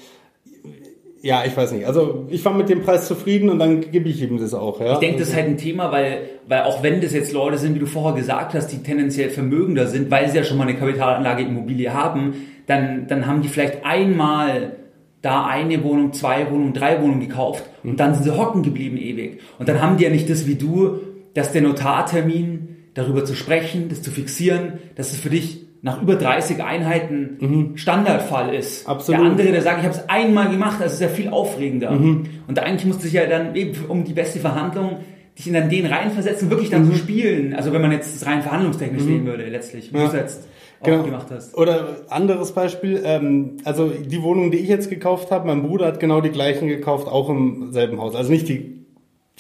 [1.25, 1.87] ja, ich weiß nicht.
[1.87, 4.79] Also ich war mit dem Preis zufrieden und dann gebe ich ihm das auch.
[4.79, 4.93] Ja?
[4.93, 7.75] Ich denke, das ist halt ein Thema, weil, weil auch wenn das jetzt Leute sind,
[7.75, 10.77] wie du vorher gesagt hast, die tendenziell vermögender sind, weil sie ja schon mal eine
[10.77, 12.35] Kapitalanlage Immobilie haben,
[12.67, 14.77] dann, dann haben die vielleicht einmal
[15.23, 19.41] da eine Wohnung, zwei Wohnungen, drei Wohnungen gekauft und dann sind sie hocken geblieben ewig.
[19.59, 21.01] Und dann haben die ja nicht das wie du,
[21.33, 26.17] dass der Notartermin darüber zu sprechen, das zu fixieren, dass es für dich nach über
[26.17, 27.77] 30 Einheiten mhm.
[27.77, 28.89] Standardfall ist.
[28.89, 29.21] Absolut.
[29.21, 31.91] Der andere, der sagt, ich habe es einmal gemacht, das ist ja viel aufregender.
[31.91, 32.25] Mhm.
[32.49, 35.01] Und eigentlich musste sich ja dann eben um die beste Verhandlung
[35.37, 36.93] dich in dann den reinversetzen, wirklich dann mhm.
[36.93, 37.55] zu spielen.
[37.55, 39.07] Also wenn man jetzt das rein verhandlungstechnisch mhm.
[39.07, 40.09] sehen würde, letztlich, wie ja.
[40.09, 40.49] du jetzt
[40.83, 41.03] genau.
[41.03, 41.55] gemacht hast.
[41.55, 46.01] Oder anderes Beispiel, ähm, also die Wohnung, die ich jetzt gekauft habe, mein Bruder hat
[46.01, 48.15] genau die gleichen gekauft, auch im selben Haus.
[48.15, 48.84] Also nicht die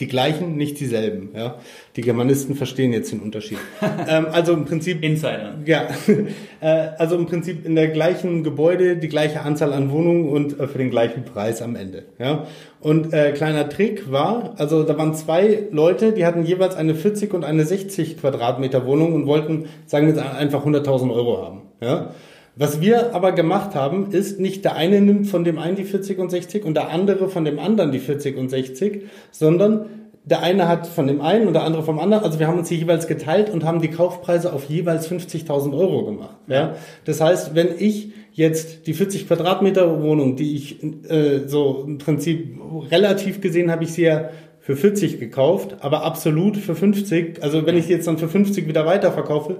[0.00, 1.30] die gleichen, nicht dieselben.
[1.36, 1.56] Ja,
[1.94, 3.58] die Germanisten verstehen jetzt den Unterschied.
[4.08, 5.54] ähm, also im Prinzip Insider.
[5.66, 5.86] Ja,
[6.60, 6.66] äh,
[6.98, 10.78] also im Prinzip in der gleichen Gebäude die gleiche Anzahl an Wohnungen und äh, für
[10.78, 12.04] den gleichen Preis am Ende.
[12.18, 12.46] Ja,
[12.80, 17.32] und äh, kleiner Trick war, also da waren zwei Leute, die hatten jeweils eine 40
[17.32, 21.62] und eine 60 Quadratmeter Wohnung und wollten, sagen wir jetzt einfach 100.000 Euro haben.
[21.80, 22.10] Ja.
[22.56, 26.18] Was wir aber gemacht haben, ist nicht der eine nimmt von dem einen die 40
[26.18, 29.86] und 60 und der andere von dem anderen die 40 und 60, sondern
[30.24, 32.24] der eine hat von dem einen und der andere vom anderen.
[32.24, 36.04] Also wir haben uns hier jeweils geteilt und haben die Kaufpreise auf jeweils 50.000 Euro
[36.04, 36.36] gemacht.
[36.46, 36.76] Ja?
[37.04, 42.58] Das heißt, wenn ich jetzt die 40 Quadratmeter Wohnung, die ich äh, so im Prinzip
[42.90, 47.42] relativ gesehen habe ich sie ja für 40 gekauft, aber absolut für 50.
[47.42, 49.58] Also wenn ich jetzt dann für 50 wieder weiterverkaufe,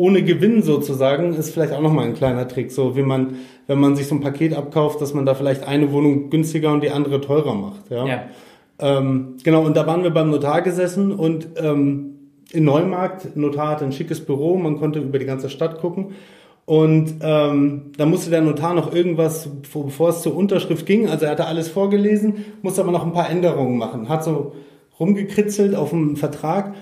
[0.00, 2.72] ohne Gewinn sozusagen, ist vielleicht auch nochmal ein kleiner Trick.
[2.72, 3.36] So wie man,
[3.66, 6.82] wenn man sich so ein Paket abkauft, dass man da vielleicht eine Wohnung günstiger und
[6.82, 7.90] die andere teurer macht.
[7.90, 8.06] Ja.
[8.06, 8.22] ja.
[8.78, 12.14] Ähm, genau, und da waren wir beim Notar gesessen und ähm,
[12.50, 16.12] in Neumarkt, Notar hatte ein schickes Büro, man konnte über die ganze Stadt gucken.
[16.64, 21.32] Und ähm, da musste der Notar noch irgendwas, bevor es zur Unterschrift ging, also er
[21.32, 24.08] hatte alles vorgelesen, musste aber noch ein paar Änderungen machen.
[24.08, 24.54] Hat so
[24.98, 26.74] rumgekritzelt auf dem Vertrag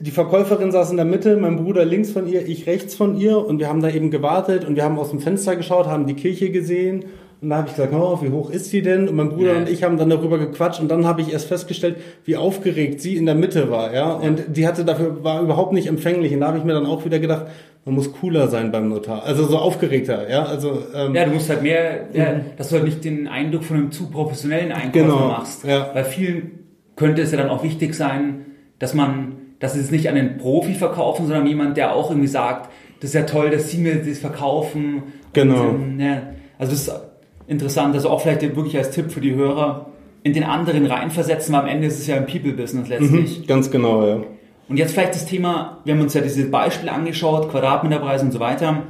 [0.00, 3.38] die Verkäuferin saß in der Mitte, mein Bruder links von ihr, ich rechts von ihr
[3.38, 6.14] und wir haben da eben gewartet und wir haben aus dem Fenster geschaut, haben die
[6.14, 7.04] Kirche gesehen
[7.44, 9.06] und da habe ich gesagt, oh, wie hoch ist sie denn?
[9.06, 9.58] Und mein Bruder ja.
[9.58, 13.16] und ich haben dann darüber gequatscht und dann habe ich erst festgestellt, wie aufgeregt sie
[13.16, 14.14] in der Mitte war, ja.
[14.14, 16.32] Und die hatte dafür, war überhaupt nicht empfänglich.
[16.32, 17.46] Und da habe ich mir dann auch wieder gedacht,
[17.84, 19.24] man muss cooler sein beim Notar.
[19.24, 20.44] Also so aufgeregter, ja.
[20.44, 22.40] Also, ähm, ja, du musst halt mehr, ja, mhm.
[22.56, 25.64] dass du halt nicht den Eindruck von einem zu professionellen Einkäufer genau, machst.
[25.64, 25.90] Ja.
[25.92, 26.60] Bei vielen
[26.96, 28.46] könnte es ja dann auch wichtig sein,
[28.78, 32.28] dass man dass sie es nicht an den Profi verkaufen, sondern jemand, der auch irgendwie
[32.28, 35.02] sagt, das ist ja toll, dass sie mir das verkaufen.
[35.32, 35.68] Genau.
[35.68, 36.22] Und, ähm, ja,
[36.58, 37.00] also das ist
[37.46, 39.86] interessant, also auch vielleicht wirklich als Tipp für die Hörer,
[40.22, 43.40] in den anderen reinversetzen, weil am Ende ist es ja ein People-Business letztlich.
[43.40, 44.20] Mhm, ganz genau, ja.
[44.68, 48.40] Und jetzt vielleicht das Thema, wir haben uns ja diese Beispiele angeschaut, Quadratmeterpreise und so
[48.40, 48.84] weiter.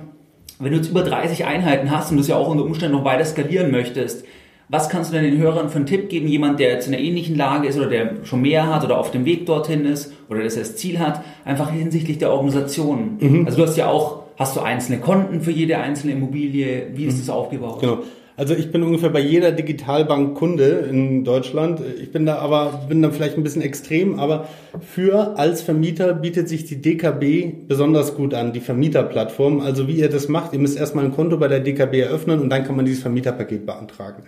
[0.61, 3.25] Wenn du jetzt über 30 Einheiten hast und das ja auch unter Umständen noch weiter
[3.25, 4.25] skalieren möchtest,
[4.69, 6.27] was kannst du denn den Hörern für einen Tipp geben?
[6.27, 9.11] Jemand, der jetzt in einer ähnlichen Lage ist oder der schon mehr hat oder auf
[9.11, 13.19] dem Weg dorthin ist oder das als Ziel hat, einfach hinsichtlich der Organisation.
[13.21, 13.47] Mhm.
[13.47, 16.89] Also du hast ja auch, hast du einzelne Konten für jede einzelne Immobilie?
[16.95, 17.21] Wie ist mhm.
[17.21, 17.81] das aufgebaut?
[17.81, 17.99] Genau.
[18.37, 21.81] Also ich bin ungefähr bei jeder Digitalbank Kunde in Deutschland.
[22.03, 24.49] Ich bin da aber, bin da vielleicht ein bisschen extrem, aber
[24.81, 29.61] für als Vermieter bietet sich die DKB besonders gut an, die Vermieterplattform.
[29.61, 32.51] Also wie ihr das macht, ihr müsst erstmal ein Konto bei der DKB eröffnen und
[32.51, 34.25] dann kann man dieses Vermieterpaket beantragen.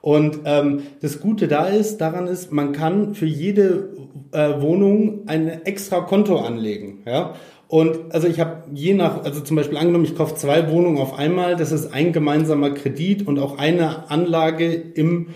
[0.00, 3.90] Und ähm, das Gute da ist, daran ist, man kann für jede
[4.32, 7.02] äh, Wohnung ein extra Konto anlegen.
[7.06, 7.34] Ja?
[7.68, 11.18] Und also ich habe je nach, also zum Beispiel angenommen, ich kaufe zwei Wohnungen auf
[11.18, 15.28] einmal, das ist ein gemeinsamer Kredit und auch eine Anlage im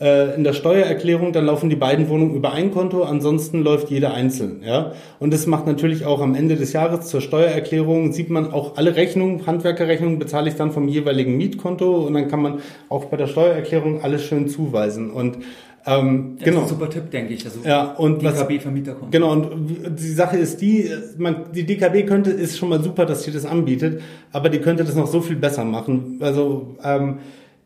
[0.00, 4.12] äh, in der Steuererklärung, dann laufen die beiden Wohnungen über ein Konto, ansonsten läuft jede
[4.12, 4.62] einzeln.
[4.64, 4.92] Ja?
[5.18, 8.96] Und das macht natürlich auch am Ende des Jahres zur Steuererklärung, sieht man auch alle
[8.96, 13.26] Rechnungen, Handwerkerrechnungen bezahle ich dann vom jeweiligen Mietkonto und dann kann man auch bei der
[13.26, 15.10] Steuererklärung alles schön zuweisen.
[15.10, 15.38] Und
[15.86, 16.58] ähm, das genau.
[16.58, 17.44] ist ein super Tipp, denke ich.
[17.44, 19.10] Also ja, und DKB-Vermieterkonto.
[19.10, 19.50] Genau, und
[19.98, 23.46] die Sache ist die, man, die DKB könnte, ist schon mal super, dass sie das
[23.46, 26.18] anbietet, aber die könnte das noch so viel besser machen.
[26.20, 27.18] Also ähm,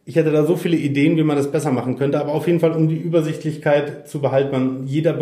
[0.07, 2.61] ich hätte da so viele Ideen, wie man das besser machen könnte, aber auf jeden
[2.61, 5.19] Fall, um die Übersichtlichkeit zu behalten, jeder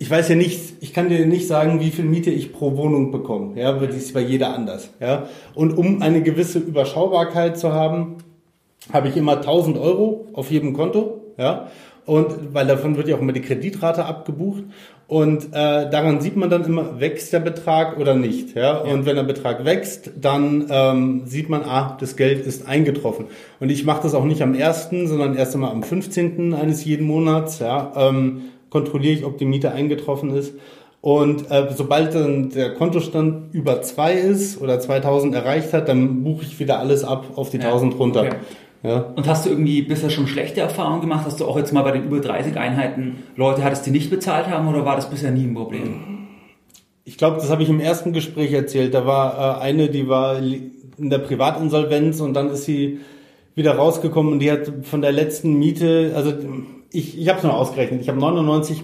[0.00, 3.10] ich weiß ja nicht, ich kann dir nicht sagen, wie viel Miete ich pro Wohnung
[3.10, 3.60] bekomme.
[3.60, 4.90] Ja, das ist bei jeder anders.
[5.00, 8.18] Ja, und um eine gewisse Überschaubarkeit zu haben,
[8.92, 11.20] habe ich immer 1000 Euro auf jedem Konto.
[11.36, 11.68] Ja,
[12.08, 14.64] und weil davon wird ja auch immer die Kreditrate abgebucht
[15.08, 18.56] und äh, daran sieht man dann immer, wächst der Betrag oder nicht.
[18.56, 18.62] Ja?
[18.62, 18.92] ja.
[18.92, 23.26] Und wenn der Betrag wächst, dann ähm, sieht man, ah, das Geld ist eingetroffen.
[23.60, 26.54] Und ich mache das auch nicht am ersten, sondern erst einmal am 15.
[26.54, 27.58] eines jeden Monats.
[27.58, 27.92] Ja?
[27.94, 30.54] Ähm, kontrolliere ich, ob die Miete eingetroffen ist.
[31.00, 36.42] Und äh, sobald dann der Kontostand über zwei ist oder 2000 erreicht hat, dann buche
[36.42, 37.64] ich wieder alles ab auf die ja.
[37.64, 38.20] 1000 runter.
[38.20, 38.36] Okay.
[38.82, 39.12] Ja.
[39.16, 41.26] Und hast du irgendwie bisher schon schlechte Erfahrungen gemacht?
[41.26, 44.46] Hast du auch jetzt mal bei den über 30 Einheiten Leute hattest, die nicht bezahlt
[44.48, 46.28] haben oder war das bisher nie ein Problem?
[47.04, 48.94] Ich glaube, das habe ich im ersten Gespräch erzählt.
[48.94, 53.00] Da war äh, eine, die war in der Privatinsolvenz und dann ist sie
[53.54, 56.32] wieder rausgekommen und die hat von der letzten Miete, also
[56.92, 58.82] ich, ich habe es nur ausgerechnet, ich habe 99,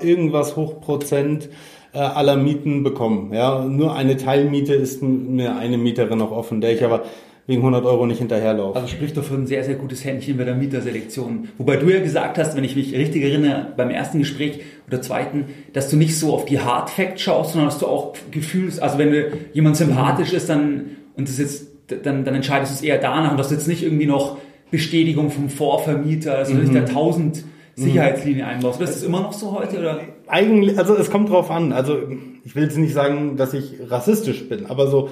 [0.00, 1.48] irgendwas hoch Prozent
[1.92, 3.32] äh, aller Mieten bekommen.
[3.32, 7.04] Ja, nur eine Teilmiete ist mir eine Mieterin noch offen, der ich aber
[7.50, 8.78] wegen 100 Euro nicht hinterherlaufe.
[8.78, 11.48] Also spricht doch für ein sehr, sehr gutes Händchen bei der Mieterselektion.
[11.58, 15.46] Wobei du ja gesagt hast, wenn ich mich richtig erinnere, beim ersten Gespräch oder zweiten,
[15.72, 18.98] dass du nicht so auf die Hard Facts schaust, sondern dass du auch Gefühls, also
[18.98, 23.32] wenn jemand sympathisch ist, dann, und das jetzt, dann, dann entscheidest du es eher danach
[23.32, 24.38] und dass du jetzt nicht irgendwie noch
[24.70, 26.60] Bestätigung vom Vorvermieter, also mhm.
[26.60, 28.80] nicht der 1000 Sicherheitslinie einbaust.
[28.80, 30.00] Das ist immer noch so heute, oder?
[30.28, 31.72] Eigentlich, also es kommt drauf an.
[31.72, 31.98] Also
[32.44, 35.08] ich will jetzt nicht sagen, dass ich rassistisch bin, aber so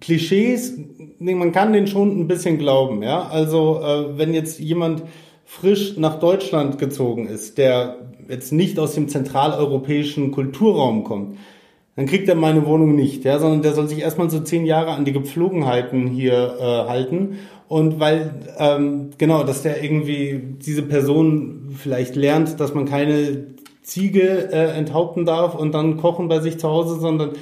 [0.00, 0.78] Klischees,
[1.18, 3.28] man kann den schon ein bisschen glauben, ja.
[3.28, 5.02] Also äh, wenn jetzt jemand
[5.44, 7.96] frisch nach Deutschland gezogen ist, der
[8.28, 11.38] jetzt nicht aus dem zentraleuropäischen Kulturraum kommt,
[11.96, 14.92] dann kriegt er meine Wohnung nicht, ja, sondern der soll sich erstmal so zehn Jahre
[14.92, 17.38] an die Gepflogenheiten hier äh, halten.
[17.66, 23.46] Und weil, ähm, genau, dass der irgendwie diese Person vielleicht lernt, dass man keine
[23.82, 27.32] Ziege äh, enthaupten darf und dann kochen bei sich zu Hause, sondern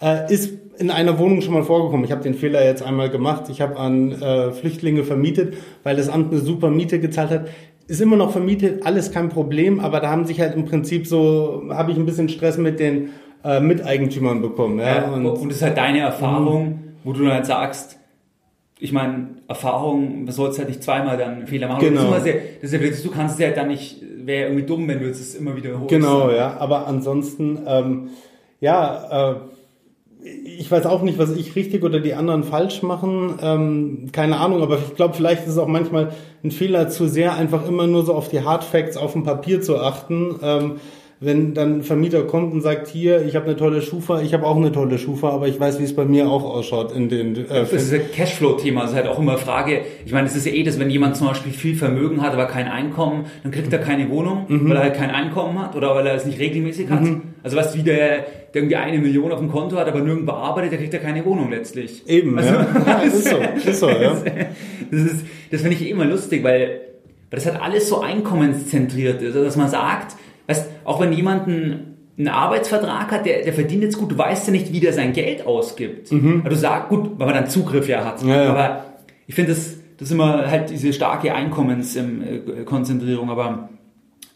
[0.00, 2.04] äh, ist in einer Wohnung schon mal vorgekommen.
[2.04, 3.44] Ich habe den Fehler jetzt einmal gemacht.
[3.48, 7.48] Ich habe an äh, Flüchtlinge vermietet, weil das Amt eine super Miete gezahlt hat.
[7.88, 11.62] Ist immer noch vermietet, alles kein Problem, aber da haben sich halt im Prinzip so,
[11.70, 13.10] habe ich ein bisschen Stress mit den
[13.44, 14.78] äh, Miteigentümern bekommen.
[14.80, 14.96] Ja?
[14.96, 17.98] ja und, und das ist halt deine Erfahrung, wo du dann halt sagst,
[18.78, 21.80] ich meine, Erfahrung, man soll es halt nicht zweimal dann Fehler machen.
[21.80, 22.10] Genau.
[22.10, 25.34] Das ist ja, du kannst es ja dann nicht, wäre irgendwie dumm, wenn du es
[25.34, 25.88] immer wieder holst.
[25.88, 28.08] Genau, ja, aber ansonsten, ähm,
[28.60, 29.36] ja, äh,
[30.58, 33.38] ich weiß auch nicht, was ich richtig oder die anderen falsch machen.
[33.40, 36.12] Ähm, keine Ahnung, aber ich glaube, vielleicht ist es auch manchmal
[36.42, 39.62] ein Fehler, zu sehr einfach immer nur so auf die Hard Facts auf dem Papier
[39.62, 40.36] zu achten.
[40.42, 40.72] Ähm,
[41.18, 44.44] wenn dann ein Vermieter kommt und sagt, hier, ich habe eine tolle Schufa, ich habe
[44.44, 47.34] auch eine tolle Schufa, aber ich weiß, wie es bei mir auch ausschaut in den.
[47.34, 49.80] Äh, das ist ein Cashflow-Thema, das ist halt auch immer Frage.
[50.04, 52.44] Ich meine, es ist ja eh, dass wenn jemand zum Beispiel viel Vermögen hat, aber
[52.44, 54.68] kein Einkommen, dann kriegt er keine Wohnung, mhm.
[54.68, 57.00] weil er halt kein Einkommen hat oder weil er es nicht regelmäßig hat.
[57.00, 57.22] Mhm.
[57.42, 60.72] Also du, wie der, der irgendwie eine Million auf dem Konto hat, aber nirgendwo arbeitet,
[60.72, 62.06] der kriegt ja keine Wohnung letztlich.
[62.06, 62.66] Eben, also, ja.
[62.86, 63.36] ja ist so,
[63.70, 64.16] ist so, ja.
[64.90, 66.80] Das ist, das finde ich eh immer lustig, weil,
[67.30, 70.15] weil das halt alles so einkommenszentriert ist, also dass man sagt,
[70.86, 74.52] auch wenn jemand einen, einen Arbeitsvertrag hat, der, der verdient jetzt gut, du weißt ja
[74.52, 76.12] nicht, wie der sein Geld ausgibt.
[76.12, 76.42] Mhm.
[76.44, 78.22] Also du sagst, gut, weil man dann Zugriff ja hat.
[78.22, 78.50] Ja, ja.
[78.50, 78.84] Aber
[79.26, 83.68] ich finde, das, das ist immer halt diese starke Einkommenskonzentrierung, aber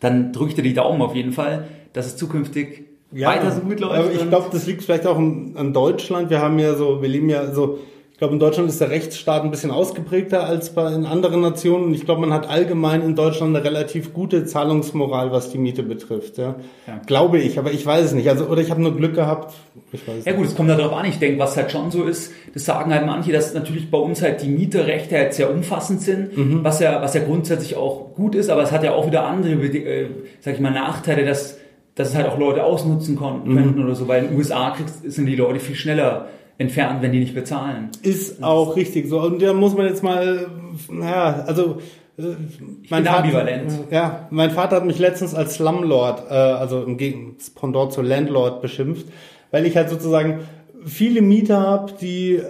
[0.00, 3.78] dann drückt er die Daumen auf jeden Fall, dass es zukünftig ja, weiter so gut
[3.78, 3.98] läuft.
[3.98, 6.30] Aber ich glaube, das liegt vielleicht auch an Deutschland.
[6.30, 7.78] Wir haben ja so, wir leben ja so
[8.20, 11.86] glaube, in Deutschland ist der Rechtsstaat ein bisschen ausgeprägter als bei in anderen Nationen.
[11.86, 15.82] Und ich glaube, man hat allgemein in Deutschland eine relativ gute Zahlungsmoral, was die Miete
[15.82, 16.36] betrifft.
[16.36, 16.56] Ja.
[16.86, 17.00] ja.
[17.06, 18.28] Glaube ich, aber ich weiß es nicht.
[18.28, 19.54] Also, oder ich habe nur Glück gehabt.
[19.90, 21.06] Ich weiß ja gut, es kommt darauf an.
[21.06, 24.20] Ich denke, was halt schon so ist, das sagen halt manche, dass natürlich bei uns
[24.20, 26.62] halt die Mieterrechte halt sehr umfassend sind, mhm.
[26.62, 29.54] was ja, was ja grundsätzlich auch gut ist, aber es hat ja auch wieder andere,
[29.54, 30.08] äh,
[30.40, 31.56] sag ich mal, Nachteile, dass
[31.96, 33.84] dass es halt auch Leute ausnutzen konnten mhm.
[33.84, 36.28] oder so, weil in den USA kriegst, sind die Leute viel schneller
[36.60, 37.88] entfernt, wenn die nicht bezahlen.
[38.02, 39.20] Ist auch richtig so.
[39.20, 40.46] Und da muss man jetzt mal,
[40.90, 41.78] naja, also
[42.18, 42.22] äh,
[42.90, 43.72] mein Vater, ambivalent.
[43.90, 48.60] Ja, mein Vater hat mich letztens als Slumlord, äh, also im Gegensatz Pendant zu Landlord
[48.60, 49.06] beschimpft,
[49.50, 50.40] weil ich halt sozusagen
[50.84, 52.42] viele Mieter habe, die äh,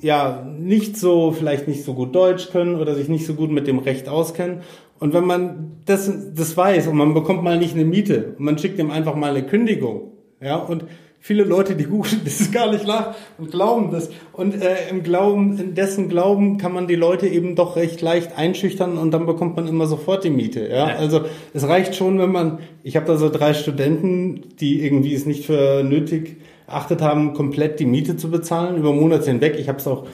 [0.00, 3.66] ja nicht so, vielleicht nicht so gut Deutsch können oder sich nicht so gut mit
[3.66, 4.58] dem Recht auskennen.
[4.98, 8.58] Und wenn man das, das weiß und man bekommt mal nicht eine Miete und man
[8.58, 10.84] schickt ihm einfach mal eine Kündigung, ja, und
[11.26, 14.10] viele Leute, die googeln das ist gar nicht nach und glauben das.
[14.32, 18.38] Und äh, im Glauben, in dessen Glauben kann man die Leute eben doch recht leicht
[18.38, 20.68] einschüchtern und dann bekommt man immer sofort die Miete.
[20.68, 20.88] Ja?
[20.88, 20.96] ja.
[20.96, 25.26] Also es reicht schon, wenn man, ich habe da so drei Studenten, die irgendwie es
[25.26, 26.36] nicht für nötig
[26.68, 29.56] erachtet haben, komplett die Miete zu bezahlen über Monate hinweg.
[29.58, 30.06] Ich habe es auch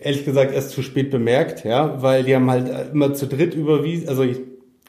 [0.00, 4.08] ehrlich gesagt erst zu spät bemerkt, ja, weil die haben halt immer zu dritt überwiesen,
[4.08, 4.38] also ich,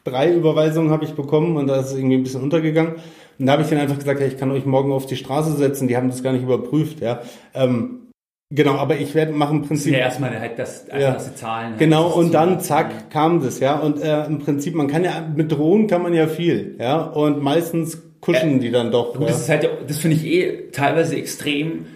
[0.03, 2.95] drei Überweisungen habe ich bekommen und da ist es irgendwie ein bisschen untergegangen.
[3.39, 5.55] Und da habe ich denen einfach gesagt, ja, ich kann euch morgen auf die Straße
[5.55, 5.87] setzen.
[5.87, 7.21] Die haben das gar nicht überprüft, ja.
[7.53, 8.01] Ähm,
[8.49, 9.91] Genau, aber ich werde machen im Prinzip.
[9.91, 11.13] Ja, erstmal halt das, einfach, ja.
[11.15, 11.71] dass sie zahlen.
[11.71, 13.01] Halt genau, und dann zack, ja.
[13.09, 13.77] kam das, ja.
[13.77, 17.01] Und äh, im Prinzip, man kann ja, mit Drohnen kann man ja viel, ja.
[17.03, 19.13] Und meistens kuschen äh, die dann doch.
[19.13, 19.27] Gut, ja.
[19.27, 21.87] Das ist halt, das finde ich eh teilweise extrem,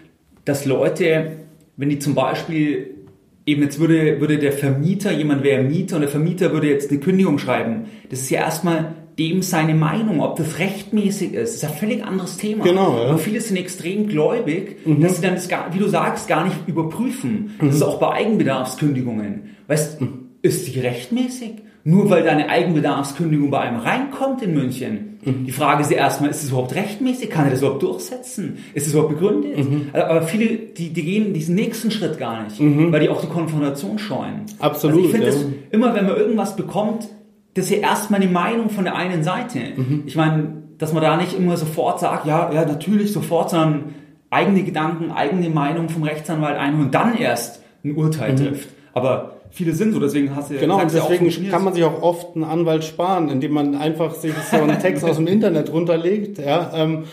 [0.44, 1.38] dass Leute,
[1.78, 2.96] wenn die zum Beispiel
[3.46, 7.00] eben jetzt würde, würde der Vermieter, jemand wäre Mieter und der Vermieter würde jetzt eine
[7.00, 7.86] Kündigung schreiben.
[8.10, 12.38] Das ist ja erstmal dem seine Meinung, ob das rechtmäßig ist, ist ein völlig anderes
[12.38, 12.64] Thema.
[12.64, 13.12] Genau, ja.
[13.12, 15.02] Und viele sind extrem gläubig, mhm.
[15.02, 17.52] dass sie dann das gar, wie du sagst, gar nicht überprüfen.
[17.60, 17.68] Mhm.
[17.68, 19.52] Das ist auch bei Eigenbedarfskündigungen.
[19.68, 20.30] Weißt, mhm.
[20.42, 21.52] ist die rechtmäßig?
[21.84, 25.20] Nur weil deine Eigenbedarfskündigung bei einem reinkommt in München.
[25.24, 25.46] Mhm.
[25.46, 27.30] Die Frage ist ja erstmal, ist es überhaupt rechtmäßig?
[27.30, 28.58] Kann er das überhaupt durchsetzen?
[28.74, 29.58] Ist es überhaupt begründet?
[29.58, 29.90] Mhm.
[29.94, 32.92] Aber viele, die, die gehen diesen nächsten Schritt gar nicht, mhm.
[32.92, 34.46] weil die auch die Konfrontation scheuen.
[34.60, 34.98] Absolut.
[34.98, 35.36] Also ich finde ja.
[35.72, 37.08] immer, wenn man irgendwas bekommt,
[37.54, 39.60] das ist ja erstmal die Meinung von der einen Seite.
[39.76, 40.04] Mhm.
[40.06, 43.96] Ich meine, dass man da nicht immer sofort sagt, ja, ja, natürlich sofort, sondern
[44.30, 48.38] eigene Gedanken, eigene Meinung vom Rechtsanwalt einholen und dann erst ein Urteil mhm.
[48.38, 48.70] trifft.
[48.94, 52.02] Aber viele sind so, deswegen hast du Genau, und deswegen ja kann man sich auch
[52.02, 56.40] oft einen Anwalt sparen, indem man einfach sich so einen Text aus dem Internet runterlegt,
[56.40, 57.04] ja, ähm,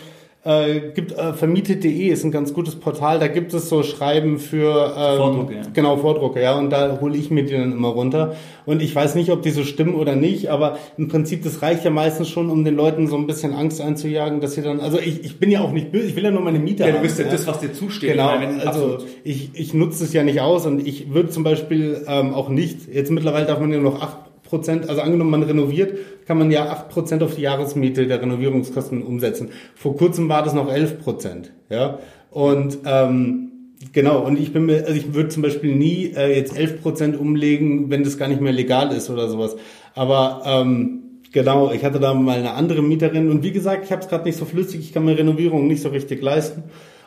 [0.45, 3.19] äh, gibt äh, vermietet.de ist ein ganz gutes Portal.
[3.19, 5.55] Da gibt es so Schreiben für ähm, Vordrucke.
[5.55, 5.61] Ja.
[5.73, 6.57] Genau Vordrucke, ja.
[6.57, 8.35] Und da hole ich mir die dann immer runter.
[8.65, 11.83] Und ich weiß nicht, ob die so stimmen oder nicht, aber im Prinzip das reicht
[11.83, 14.79] ja meistens schon, um den Leuten so ein bisschen Angst einzujagen, dass sie dann.
[14.79, 16.07] Also ich, ich bin ja auch nicht böse.
[16.07, 16.87] Ich will ja nur meine Mieter.
[16.87, 18.11] Ja, du bist ja, ja das, was dir zusteht.
[18.11, 18.27] Genau.
[18.27, 22.33] Meine, also ich ich nutze es ja nicht aus und ich würde zum Beispiel ähm,
[22.33, 22.87] auch nicht.
[22.93, 26.69] Jetzt mittlerweile darf man ja noch acht Prozent, also angenommen man renoviert, kann man ja
[26.69, 29.49] acht Prozent auf die Jahresmiete der Renovierungskosten umsetzen.
[29.75, 31.99] Vor kurzem war das noch elf Prozent, ja.
[32.31, 33.51] Und ähm,
[33.93, 37.17] genau, und ich bin mir, also ich würde zum Beispiel nie äh, jetzt elf Prozent
[37.17, 39.55] umlegen, wenn das gar nicht mehr legal ist oder sowas.
[39.95, 44.01] Aber ähm, genau, ich hatte da mal eine andere Mieterin und wie gesagt, ich habe
[44.01, 46.63] es gerade nicht so flüssig, ich kann mir Renovierung nicht so richtig leisten.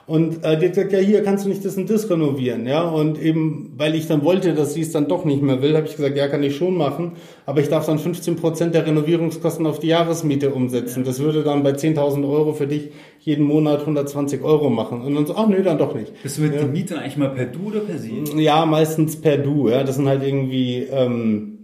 [0.07, 2.83] Und äh, die hat gesagt, ja, hier kannst du nicht das und das renovieren, ja.
[2.83, 5.87] Und eben, weil ich dann wollte, dass sie es dann doch nicht mehr will, habe
[5.87, 7.13] ich gesagt, ja, kann ich schon machen,
[7.47, 11.05] aber ich darf dann 15 Prozent der Renovierungskosten auf die Jahresmiete umsetzen.
[11.05, 12.91] Das würde dann bei 10.000 Euro für dich
[13.21, 15.03] jeden Monat 120 Euro machen.
[15.03, 16.21] Und dann so, ach nee, dann doch nicht.
[16.23, 16.63] Bist du mit ja.
[16.63, 18.25] den Mietern eigentlich mal per Du oder per Sie?
[18.37, 19.85] Ja, meistens per Du, ja.
[19.85, 21.59] Das sind halt irgendwie ähm,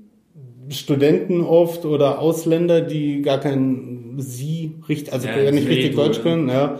[0.68, 6.49] Studenten oft oder Ausländer, die gar kein Sie richtig, also ja, nicht richtig Deutsch können,
[6.49, 6.78] ja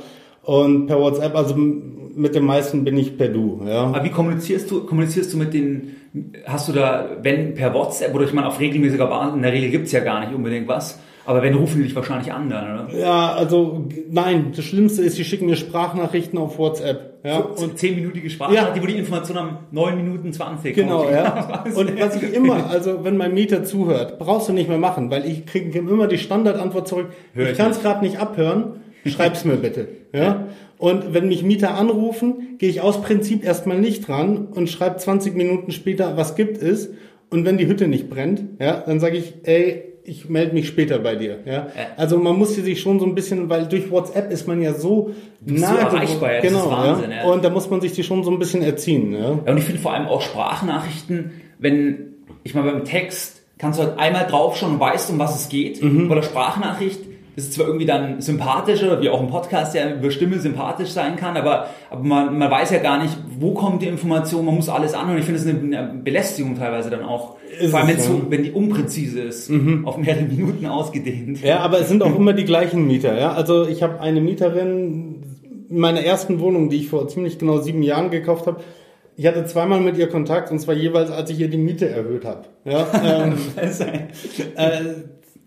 [0.49, 3.61] und per WhatsApp, also mit den meisten bin ich per Du.
[3.67, 3.83] Ja.
[3.83, 4.87] Aber wie kommunizierst du?
[4.87, 5.97] Kommunizierst du mit den?
[6.47, 9.35] Hast du da, wenn per WhatsApp oder ich meine auf regelmäßiger Basis?
[9.35, 10.99] In der Regel gibt's ja gar nicht unbedingt was.
[11.27, 12.99] Aber wenn rufen die dich wahrscheinlich an dann, oder?
[12.99, 17.23] Ja, also nein, das Schlimmste ist, die schicken mir Sprachnachrichten auf WhatsApp.
[17.25, 18.83] Ja, so, und zehnminütige Sprachnachrichten, ja.
[18.83, 21.63] wo die Information am 9 Minuten 20 Genau, ja.
[21.75, 25.27] und was ich immer, also wenn mein Mieter zuhört, brauchst du nicht mehr machen, weil
[25.27, 27.09] ich kriege immer die Standardantwort zurück.
[27.35, 29.89] Hör ich kann es gerade nicht abhören schreib's mir bitte.
[30.13, 30.49] Ja?
[30.79, 35.35] Und wenn mich Mieter anrufen, gehe ich aus Prinzip erstmal nicht dran und schreibe 20
[35.35, 36.91] Minuten später, was gibt es.
[37.31, 40.99] Und wenn die Hütte nicht brennt, ja, dann sage ich, ey, ich melde mich später
[41.01, 41.41] bei dir.
[41.45, 41.67] Ja?
[41.97, 45.11] Also man muss sich schon so ein bisschen, weil durch WhatsApp ist man ja so
[45.45, 47.25] nah so erreichbar, ja, genau, Wahnsinn, ja.
[47.25, 49.13] Und da muss man sich die schon so ein bisschen erziehen.
[49.13, 53.79] Ja, ja und ich finde vor allem auch Sprachnachrichten, wenn ich mal beim Text kannst
[53.79, 55.83] du halt einmal draufschauen und weißt, um was es geht.
[55.83, 56.09] Mhm.
[56.09, 57.01] Bei der Sprachnachricht
[57.39, 61.37] ist zwar irgendwie dann sympathischer, wie auch ein Podcast ja über Stimme sympathisch sein kann,
[61.37, 64.93] aber, aber man, man weiß ja gar nicht, wo kommt die Information, man muss alles
[64.93, 65.19] anhören.
[65.19, 67.37] Ich finde es eine, eine Belästigung teilweise dann auch.
[67.61, 67.99] Ist Vor allem, ja.
[68.01, 69.87] so, wenn die unpräzise ist, mhm.
[69.87, 71.41] auf mehrere Minuten ausgedehnt.
[71.43, 73.17] Ja, aber es sind auch immer die gleichen Mieter.
[73.17, 73.33] Ja?
[73.33, 75.23] Also ich habe eine Mieterin
[75.71, 78.61] in meiner ersten Wohnung, die ich vor ziemlich genau sieben Jahren gekauft habe,
[79.19, 82.25] ich hatte zweimal mit ihr Kontakt und zwar jeweils, als ich ihr die Miete erhöht
[82.25, 82.45] habe.
[82.65, 82.87] Ja,
[83.27, 83.35] ähm,
[84.55, 84.81] äh,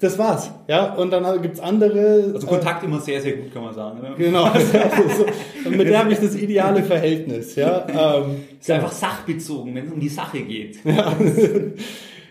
[0.02, 0.52] das war's.
[0.68, 2.32] Ja, und dann gibt's andere.
[2.34, 4.02] Also Kontakt äh, immer sehr, sehr gut, kann man sagen.
[4.02, 4.14] Ne?
[4.18, 4.46] Genau.
[5.64, 7.56] so, mit der habe ich das ideale Verhältnis.
[7.56, 8.76] Ja, ähm, ist ja.
[8.76, 10.80] einfach sachbezogen, wenn es um die Sache geht.
[10.92, 11.16] Ja.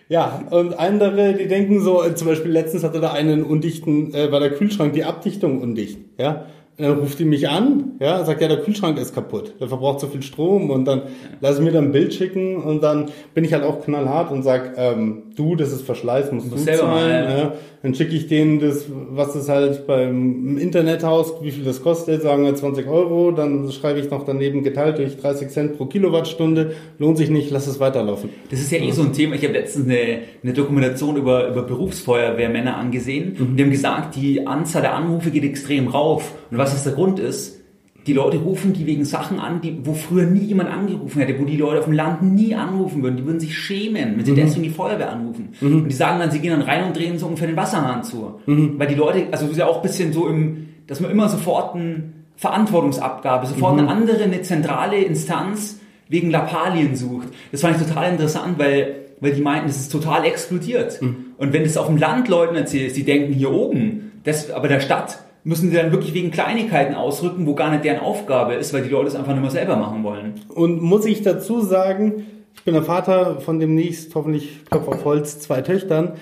[0.09, 4.41] ja, und andere, die denken so, zum Beispiel letztens hatte da einen undichten, äh, war
[4.41, 5.99] der Kühlschrank die Abdichtung undicht.
[6.18, 6.47] Ja,
[6.83, 10.07] dann ruft die mich an, ja, sagt, ja, der Kühlschrank ist kaputt, der verbraucht so
[10.07, 11.05] viel Strom und dann ja.
[11.41, 14.43] lasse ich mir dann ein Bild schicken und dann bin ich halt auch knallhart und
[14.43, 16.81] sag, ähm, du, das ist Verschleiß, musst du, zahlen.
[16.87, 17.39] Mal, ja.
[17.39, 17.53] Ja.
[17.83, 22.45] Dann schicke ich denen das, was das halt beim Internethaus, wie viel das kostet, sagen
[22.45, 27.16] wir 20 Euro, dann schreibe ich noch daneben geteilt durch 30 Cent pro Kilowattstunde, lohnt
[27.16, 28.28] sich nicht, lass es weiterlaufen.
[28.51, 31.62] Das ist ja eh so ein Thema, ich habe letztens eine, eine Dokumentation über, über
[31.62, 33.47] Berufsfeuerwehrmänner angesehen mhm.
[33.47, 36.93] und die haben gesagt, die Anzahl der Anrufe geht extrem rauf und was das der
[36.93, 37.61] Grund ist,
[38.07, 41.45] die Leute rufen die wegen Sachen an, die, wo früher nie jemand angerufen hätte, wo
[41.45, 43.16] die Leute auf dem Land nie anrufen würden.
[43.16, 44.37] Die würden sich schämen, wenn sie mhm.
[44.37, 45.51] deswegen die Feuerwehr anrufen.
[45.61, 45.83] Mhm.
[45.83, 48.41] Und die sagen dann, sie gehen dann rein und drehen so ungefähr den Wasserhahn zu.
[48.47, 48.79] Mhm.
[48.79, 51.29] Weil die Leute, also es ist ja auch ein bisschen so im, dass man immer
[51.29, 52.05] sofort eine
[52.37, 53.89] Verantwortungsabgabe, sofort eine mhm.
[53.89, 57.29] andere, eine zentrale Instanz wegen Lappalien sucht.
[57.53, 61.01] Das fand ich total interessant, weil, weil die meinten, das ist total explodiert.
[61.03, 61.27] Mhm.
[61.37, 64.68] Und wenn du es auf dem Land Leuten erzählst, die denken hier oben, das, aber
[64.68, 68.72] der Stadt, müssen sie dann wirklich wegen Kleinigkeiten ausrücken, wo gar nicht deren Aufgabe ist,
[68.72, 70.34] weil die Leute es einfach nicht mehr selber machen wollen.
[70.55, 75.41] Und muss ich dazu sagen, ich bin der Vater von demnächst, hoffentlich Kopf auf Holz,
[75.41, 76.12] zwei Töchtern,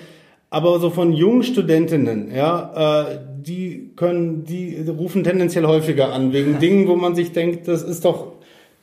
[0.49, 6.59] aber so von jungen Studentinnen, ja, äh, die können, die rufen tendenziell häufiger an, wegen
[6.59, 8.33] Dingen, wo man sich denkt, das ist doch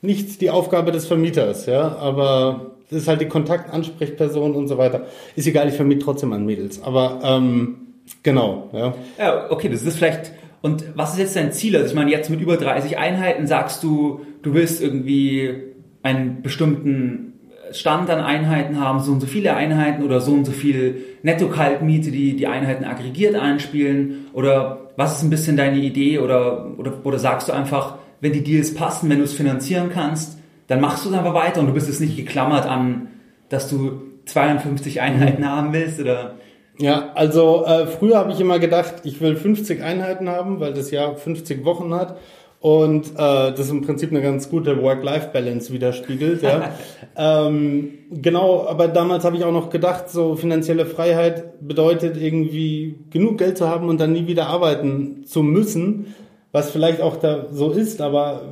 [0.02, 5.06] nicht die Aufgabe des Vermieters, ja, aber das ist halt die Kontaktansprechperson und so weiter.
[5.34, 7.85] Ist egal, ich vermiete trotzdem an Mädels, aber ähm,
[8.26, 8.92] Genau, ja.
[9.20, 10.32] Ja, okay, das ist vielleicht.
[10.60, 11.76] Und was ist jetzt dein Ziel?
[11.76, 15.54] Also ich meine, jetzt mit über 30 Einheiten sagst du, du willst irgendwie
[16.02, 17.34] einen bestimmten
[17.70, 22.10] Stand an Einheiten haben, so und so viele Einheiten oder so und so viel Netto-Kaltmiete,
[22.10, 24.26] die die Einheiten aggregiert einspielen?
[24.32, 26.18] Oder was ist ein bisschen deine Idee?
[26.18, 30.36] Oder, oder, oder sagst du einfach, wenn die Deals passen, wenn du es finanzieren kannst,
[30.66, 33.06] dann machst du es einfach weiter und du bist jetzt nicht geklammert an,
[33.50, 35.48] dass du 52 Einheiten mhm.
[35.48, 36.34] haben willst oder?
[36.78, 40.90] Ja, also äh, früher habe ich immer gedacht, ich will 50 Einheiten haben, weil das
[40.90, 42.18] Jahr 50 Wochen hat
[42.60, 46.42] und äh, das im Prinzip eine ganz gute Work-Life-Balance widerspiegelt.
[46.42, 46.74] Ja.
[47.16, 53.38] ähm, genau, aber damals habe ich auch noch gedacht, so finanzielle Freiheit bedeutet irgendwie genug
[53.38, 56.14] Geld zu haben und dann nie wieder arbeiten zu müssen,
[56.52, 58.42] was vielleicht auch da so ist, aber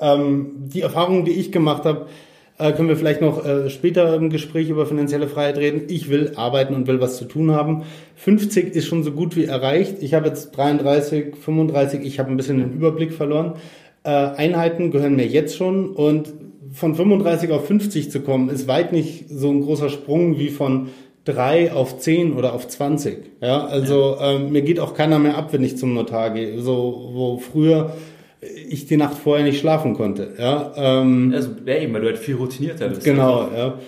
[0.00, 2.06] ähm, die Erfahrungen, die ich gemacht habe,
[2.58, 5.82] äh, können wir vielleicht noch äh, später im Gespräch über finanzielle Freiheit reden.
[5.88, 7.84] Ich will arbeiten und will was zu tun haben.
[8.16, 9.96] 50 ist schon so gut wie erreicht.
[10.00, 13.54] Ich habe jetzt 33, 35, ich habe ein bisschen den Überblick verloren.
[14.02, 16.32] Äh, Einheiten gehören mir jetzt schon und
[16.72, 20.88] von 35 auf 50 zu kommen, ist weit nicht so ein großer Sprung wie von
[21.24, 23.18] 3 auf 10 oder auf 20.
[23.40, 24.32] Ja, also ja.
[24.32, 26.60] Ähm, mir geht auch keiner mehr ab, wenn ich zum Notar gehe.
[26.60, 27.92] So, wo früher
[28.40, 30.34] ich die Nacht vorher nicht schlafen konnte.
[30.38, 33.04] Ja, ähm, also ja eben, weil du halt viel routinierter bist.
[33.04, 33.78] Genau, also, ja.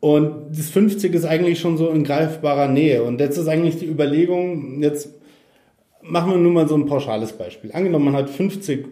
[0.00, 3.02] Und das 50 ist eigentlich schon so in greifbarer Nähe.
[3.02, 5.08] Und jetzt ist eigentlich die Überlegung, jetzt
[6.02, 7.72] machen wir nur mal so ein pauschales Beispiel.
[7.72, 8.86] Angenommen, man hat 50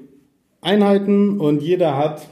[0.60, 2.26] Einheiten und jeder hat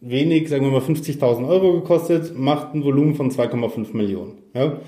[0.00, 4.38] wenig, sagen wir mal 50.000 Euro gekostet, macht ein Volumen von 2,5 Millionen.
[4.54, 4.78] Ja?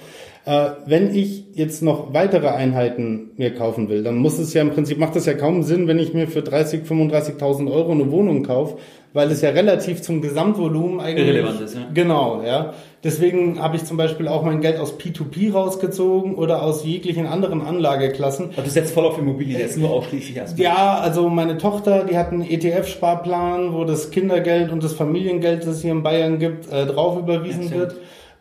[0.49, 4.71] Äh, wenn ich jetzt noch weitere Einheiten mir kaufen will, dann muss es ja im
[4.71, 8.45] Prinzip, macht es ja kaum Sinn, wenn ich mir für 30, 35.000 Euro eine Wohnung
[8.45, 8.79] kaufe,
[9.13, 11.27] weil es ja relativ zum Gesamtvolumen eigentlich...
[11.27, 11.83] Irrelevant ist, ja.
[11.93, 12.73] Genau, ja.
[13.05, 17.61] Deswegen habe ich zum Beispiel auch mein Geld aus P2P rausgezogen oder aus jeglichen anderen
[17.61, 18.47] Anlageklassen.
[18.51, 20.65] Also du setzt voll auf Immobilien, jetzt nur ausschließlich erstmal.
[20.65, 25.77] Ja, also meine Tochter, die hat einen ETF-Sparplan, wo das Kindergeld und das Familiengeld, das
[25.77, 27.97] es hier in Bayern gibt, äh, drauf überwiesen ja, wird.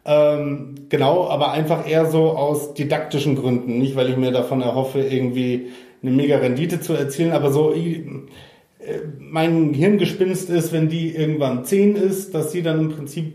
[0.09, 5.01] Ähm, genau, aber einfach eher so aus didaktischen Gründen, nicht weil ich mir davon erhoffe,
[5.01, 5.67] irgendwie
[6.01, 8.03] eine mega Rendite zu erzielen, aber so äh,
[9.19, 13.33] mein Hirngespinst ist, wenn die irgendwann 10 ist, dass sie dann im Prinzip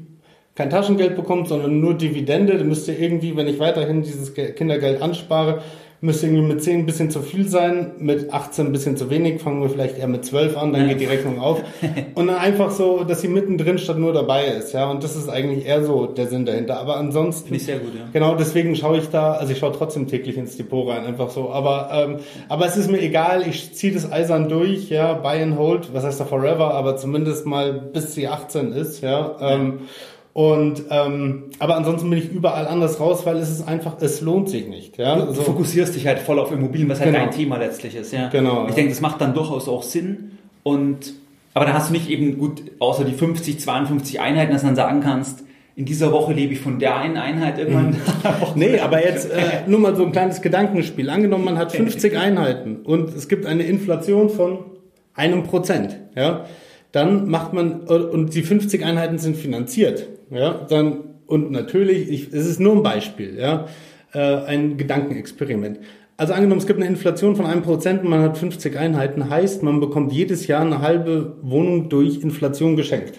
[0.55, 2.57] kein Taschengeld bekommt, sondern nur Dividende.
[2.57, 5.63] Dann müsste irgendwie, wenn ich weiterhin dieses Kindergeld anspare,
[6.03, 9.41] müsste irgendwie mit 10 ein bisschen zu viel sein, mit 18 ein bisschen zu wenig,
[9.41, 11.63] fangen wir vielleicht eher mit 12 an, dann geht die Rechnung auf.
[12.17, 14.91] Und dann einfach so, dass sie mittendrin statt nur dabei ist, ja.
[14.91, 16.81] Und das ist eigentlich eher so der Sinn dahinter.
[16.81, 17.45] Aber ansonsten.
[17.45, 18.09] Finde ich sehr gut, ja.
[18.13, 21.51] Genau, deswegen schaue ich da, also ich schaue trotzdem täglich ins Depot rein, einfach so.
[21.51, 22.17] Aber, ähm,
[22.49, 26.03] aber es ist mir egal, ich ziehe das eisern durch, ja, buy and hold, was
[26.03, 29.37] heißt da forever, aber zumindest mal bis sie 18 ist, ja.
[29.41, 29.83] Ähm,
[30.35, 34.49] und ähm, aber ansonsten bin ich überall anders raus, weil es ist einfach, es lohnt
[34.49, 34.97] sich nicht.
[34.97, 35.17] Ja?
[35.17, 37.25] Du, also, fokussierst dich halt voll auf Immobilien, was halt genau.
[37.25, 38.13] dein Thema letztlich ist.
[38.13, 38.29] Ja?
[38.29, 38.65] Genau.
[38.65, 38.77] Ich ja.
[38.77, 40.39] denke, das macht dann durchaus auch Sinn.
[40.63, 41.13] Und
[41.55, 44.77] aber dann hast du nicht eben gut, außer die 50, 52 Einheiten, dass du dann
[44.77, 47.91] sagen kannst, in dieser Woche lebe ich von der einen Einheit irgendwann.
[47.91, 47.97] Mhm.
[48.55, 51.11] nee, aber jetzt äh, nur mal so ein kleines Gedankenspiel.
[51.11, 54.59] Angenommen, man hat 50 Einheiten und es gibt eine Inflation von
[55.15, 55.99] einem Prozent.
[56.15, 56.47] Ja?
[56.93, 62.47] Dann macht man, und die 50 Einheiten sind finanziert ja, dann, und natürlich, ich, es
[62.47, 63.67] ist nur ein Beispiel, ja,
[64.15, 65.81] äh, ein Gedankenexperiment.
[66.17, 69.81] Also angenommen, es gibt eine Inflation von einem Prozent, man hat 50 Einheiten, heißt, man
[69.81, 73.19] bekommt jedes Jahr eine halbe Wohnung durch Inflation geschenkt.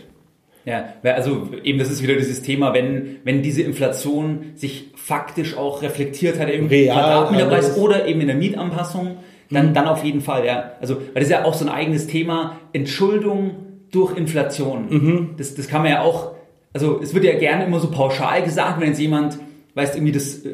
[0.66, 5.82] Ja, also eben das ist wieder dieses Thema, wenn, wenn diese Inflation sich faktisch auch
[5.82, 9.18] reflektiert hat im Quadratmeterpreis also oder eben in der Mietanpassung,
[9.52, 9.74] dann, mhm.
[9.74, 10.72] dann auf jeden Fall, ja.
[10.80, 13.63] Also, weil das ist ja auch so ein eigenes Thema, Entschuldung
[13.94, 14.86] durch Inflation.
[14.90, 15.30] Mhm.
[15.38, 16.34] Das, das kann man ja auch
[16.74, 19.38] also es wird ja gerne immer so pauschal gesagt, wenn jetzt jemand,
[19.76, 20.50] weißt irgendwie das äh,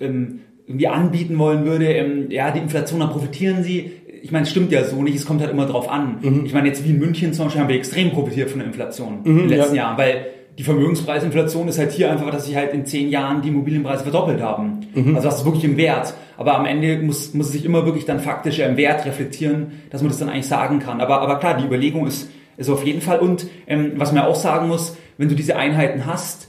[0.00, 3.90] ähm, irgendwie anbieten wollen würde, ähm, ja, die Inflation, da profitieren sie.
[4.22, 6.18] Ich meine, es stimmt ja so nicht, es kommt halt immer drauf an.
[6.20, 6.44] Mhm.
[6.44, 9.20] Ich meine, jetzt wie in München zum Beispiel haben wir extrem profitiert von der Inflation
[9.24, 9.84] mhm, in den letzten ja.
[9.84, 10.26] Jahren, weil
[10.58, 14.42] die Vermögenspreisinflation ist halt hier einfach, dass sich halt in zehn Jahren die Immobilienpreise verdoppelt
[14.42, 14.80] haben.
[14.92, 15.14] Mhm.
[15.14, 16.14] Also das ist wirklich im Wert.
[16.36, 20.02] Aber am Ende muss, muss es sich immer wirklich dann faktisch im Wert reflektieren, dass
[20.02, 21.00] man das dann eigentlich sagen kann.
[21.00, 22.28] Aber, aber klar, die Überlegung ist,
[22.58, 23.20] ist auf jeden Fall.
[23.20, 26.48] Und ähm, was man auch sagen muss, wenn du diese Einheiten hast,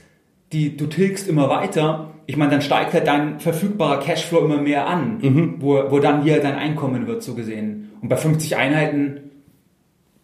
[0.51, 4.87] die du tilgst immer weiter, ich meine, dann steigt halt dein verfügbarer Cashflow immer mehr
[4.87, 5.55] an, mhm.
[5.59, 7.91] wo, wo dann hier dein Einkommen wird, so gesehen.
[8.01, 9.21] Und bei 50 Einheiten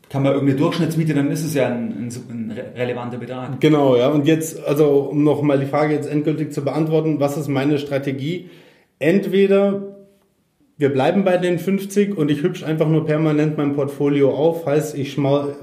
[0.09, 3.59] kann man irgendeine Durchschnittsmiete, dann ist es ja ein, ein, ein relevanter Betrag.
[3.59, 4.09] Genau, ja.
[4.09, 8.49] Und jetzt, also um nochmal die Frage jetzt endgültig zu beantworten, was ist meine Strategie?
[8.99, 9.94] Entweder
[10.77, 14.65] wir bleiben bei den 50 und ich hübsch einfach nur permanent mein Portfolio auf.
[14.65, 15.17] Heißt, ich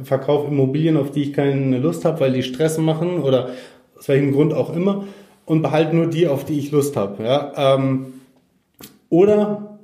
[0.04, 3.50] verkaufe Immobilien, auf die ich keine Lust habe, weil die Stress machen oder
[3.98, 5.04] aus welchem Grund auch immer
[5.44, 7.22] und behalte nur die, auf die ich Lust habe.
[7.22, 7.74] Ja?
[7.74, 8.14] Ähm,
[9.10, 9.78] oder,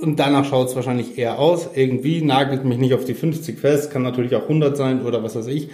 [0.00, 3.90] und danach schaut es wahrscheinlich eher aus, irgendwie nagelt mich nicht auf die 50 fest,
[3.90, 5.68] kann natürlich auch 100 sein oder was weiß ich.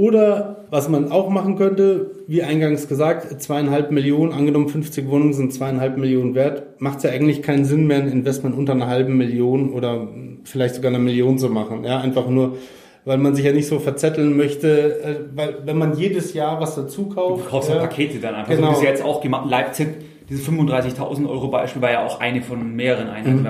[0.00, 5.52] Oder was man auch machen könnte, wie eingangs gesagt, zweieinhalb Millionen, angenommen 50 Wohnungen sind
[5.52, 9.18] zweieinhalb Millionen wert, macht es ja eigentlich keinen Sinn mehr, ein Investment unter einer halben
[9.18, 10.08] Million oder
[10.44, 11.84] vielleicht sogar eine Million zu machen.
[11.84, 12.56] Ja, einfach nur,
[13.04, 16.76] weil man sich ja nicht so verzetteln möchte, äh, weil wenn man jedes Jahr was
[16.76, 17.44] dazu kauft.
[17.44, 18.72] Du kaufst ja, Pakete dann einfach, genau.
[18.72, 19.50] so wie jetzt auch gemacht.
[19.50, 19.88] Leipzig
[20.30, 23.44] diese 35.000 Euro Beispiel war ja auch eine von mehreren Einheiten, mhm.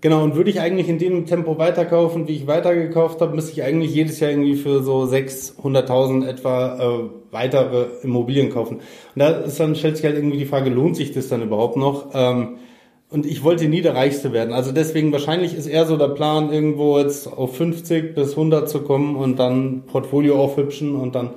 [0.00, 3.62] Genau, und würde ich eigentlich in dem Tempo weiterkaufen, wie ich weitergekauft habe, müsste ich
[3.62, 8.76] eigentlich jedes Jahr irgendwie für so 600.000 etwa äh, weitere Immobilien kaufen.
[8.76, 8.82] Und
[9.16, 12.06] da ist dann, stellt sich halt irgendwie die Frage, lohnt sich das dann überhaupt noch?
[12.14, 12.56] Ähm,
[13.10, 14.54] und ich wollte nie der Reichste werden.
[14.54, 18.84] Also deswegen wahrscheinlich ist eher so der Plan, irgendwo jetzt auf 50 bis 100 zu
[18.84, 21.30] kommen und dann Portfolio aufhübschen und dann,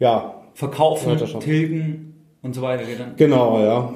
[0.00, 0.40] ja.
[0.56, 2.13] Verkaufen, tilgen,
[2.44, 2.84] und so weiter.
[2.96, 3.16] Dann.
[3.16, 3.94] Genau, ja.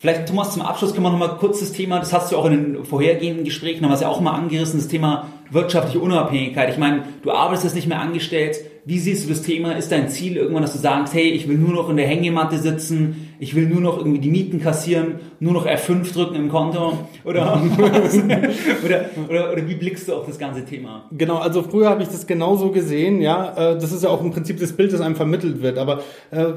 [0.00, 2.44] Vielleicht, Thomas, zum Abschluss können wir noch mal kurz das Thema, das hast du auch
[2.44, 6.70] in den vorhergehenden Gesprächen, haben wir es ja auch mal angerissen, das Thema wirtschaftliche Unabhängigkeit.
[6.70, 8.58] Ich meine, du arbeitest jetzt nicht mehr angestellt.
[8.84, 9.72] Wie siehst du das Thema?
[9.72, 12.58] Ist dein Ziel irgendwann, dass du sagst, hey, ich will nur noch in der Hängematte
[12.58, 16.96] sitzen, ich will nur noch irgendwie die Mieten kassieren, nur noch F5 drücken im Konto?
[17.24, 17.60] Oder,
[18.84, 21.06] oder, oder, oder wie blickst du auf das ganze Thema?
[21.10, 23.72] Genau, also früher habe ich das genauso gesehen, ja.
[23.72, 25.76] Äh, das ist ja auch im Prinzip das Bild, das einem vermittelt wird.
[25.76, 26.52] Aber äh,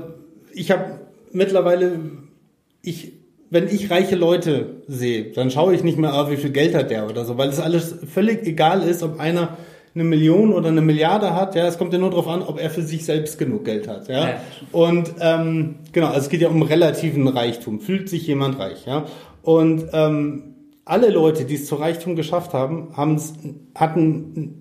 [0.54, 2.00] ich habe mittlerweile,
[2.82, 3.14] ich,
[3.50, 6.92] wenn ich reiche Leute sehe, dann schaue ich nicht mehr auf, wie viel Geld hat
[6.92, 9.58] der oder so, weil es alles völlig egal ist, ob einer
[9.94, 12.70] eine Million oder eine Milliarde hat, ja, es kommt ja nur darauf an, ob er
[12.70, 14.30] für sich selbst genug Geld hat, ja.
[14.30, 14.42] ja.
[14.72, 17.82] Und ähm, genau, also es geht ja um relativen Reichtum.
[17.82, 19.06] Fühlt sich jemand reich, ja?
[19.42, 20.56] Und ähm,
[20.86, 23.20] alle Leute, die es zu Reichtum geschafft haben, haben
[23.76, 24.61] hatten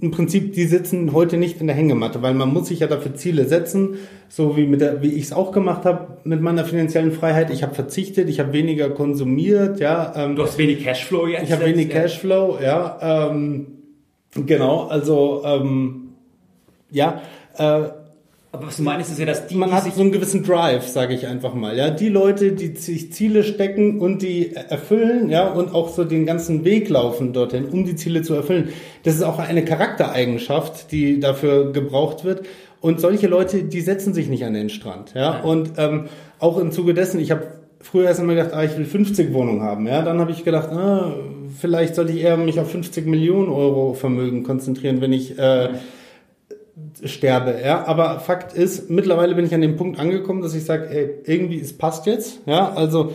[0.00, 3.14] im Prinzip, die sitzen heute nicht in der Hängematte, weil man muss sich ja dafür
[3.14, 3.96] Ziele setzen,
[4.28, 7.50] so wie mit der, wie ich es auch gemacht habe mit meiner finanziellen Freiheit.
[7.50, 10.12] Ich habe verzichtet, ich habe weniger konsumiert, ja.
[10.14, 11.42] Ähm, du hast wenig Cashflow jetzt.
[11.42, 12.02] Ich habe wenig ja.
[12.02, 13.28] Cashflow, ja.
[13.30, 13.66] Ähm,
[14.46, 16.10] genau, also ähm,
[16.90, 17.20] ja.
[17.56, 17.97] Äh,
[18.50, 19.56] aber was du meinst, ist ja, dass die.
[19.56, 21.76] Man hat so einen gewissen Drive, sage ich einfach mal.
[21.76, 26.24] Ja, die Leute, die sich Ziele stecken und die erfüllen, ja, und auch so den
[26.24, 28.70] ganzen Weg laufen dorthin, um die Ziele zu erfüllen.
[29.02, 32.46] Das ist auch eine Charaktereigenschaft, die dafür gebraucht wird.
[32.80, 35.20] Und solche Leute, die setzen sich nicht an den Strand, ja.
[35.20, 35.40] ja.
[35.40, 36.06] Und ähm,
[36.38, 37.48] auch im Zuge dessen, ich habe
[37.80, 40.00] früher erst einmal gedacht, ah, ich will 50 Wohnungen haben, ja.
[40.00, 41.12] Dann habe ich gedacht, ah,
[41.60, 45.70] vielleicht sollte ich eher mich auf 50 Millionen Euro Vermögen konzentrieren, wenn ich äh, ja
[47.04, 47.60] sterbe.
[47.64, 51.10] Ja, aber Fakt ist, mittlerweile bin ich an dem Punkt angekommen, dass ich sage, ey,
[51.24, 52.40] irgendwie es passt jetzt.
[52.46, 53.12] Ja, also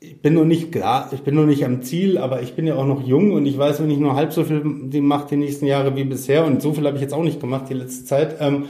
[0.00, 2.76] ich bin noch nicht klar, ich bin noch nicht am Ziel, aber ich bin ja
[2.76, 4.62] auch noch jung und ich weiß, wenn ich nur halb so viel
[5.00, 7.66] mache die nächsten Jahre wie bisher und so viel habe ich jetzt auch nicht gemacht
[7.68, 8.66] die letzte Zeit, ähm,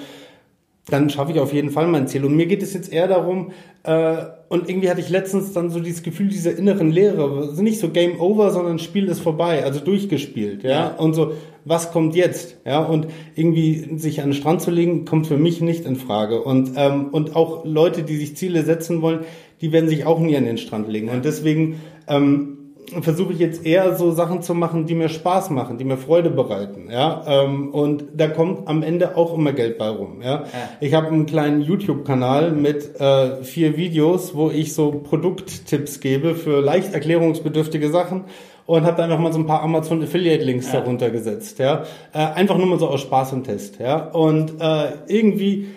[0.87, 2.25] dann schaffe ich auf jeden Fall mein Ziel.
[2.25, 4.17] Und mir geht es jetzt eher darum, äh,
[4.49, 7.91] und irgendwie hatte ich letztens dann so dieses Gefühl dieser inneren Leere, also nicht so
[7.91, 10.87] Game Over, sondern Spiel ist vorbei, also durchgespielt, ja, ja.
[10.97, 11.33] und so,
[11.65, 15.61] was kommt jetzt, ja, und irgendwie sich an den Strand zu legen, kommt für mich
[15.61, 16.43] nicht in Frage.
[16.43, 19.21] Und ähm, und auch Leute, die sich Ziele setzen wollen,
[19.61, 21.11] die werden sich auch nie an den Strand legen.
[21.11, 22.68] Und deswegen ähm,
[23.01, 26.31] versuche ich jetzt eher so Sachen zu machen, die mir Spaß machen, die mir Freude
[26.31, 27.23] bereiten, ja.
[27.27, 30.45] Ähm, und da kommt am Ende auch immer Geld bei rum, ja.
[30.45, 30.45] ja.
[30.81, 36.61] Ich habe einen kleinen YouTube-Kanal mit äh, vier Videos, wo ich so Produkttipps gebe für
[36.61, 38.25] leicht erklärungsbedürftige Sachen
[38.67, 40.81] und habe da einfach mal so ein paar Amazon Affiliate Links ja.
[40.81, 41.85] darunter gesetzt, ja.
[42.13, 44.11] Äh, einfach nur mal so aus Spaß und Test, ja.
[44.11, 45.69] Und äh, irgendwie,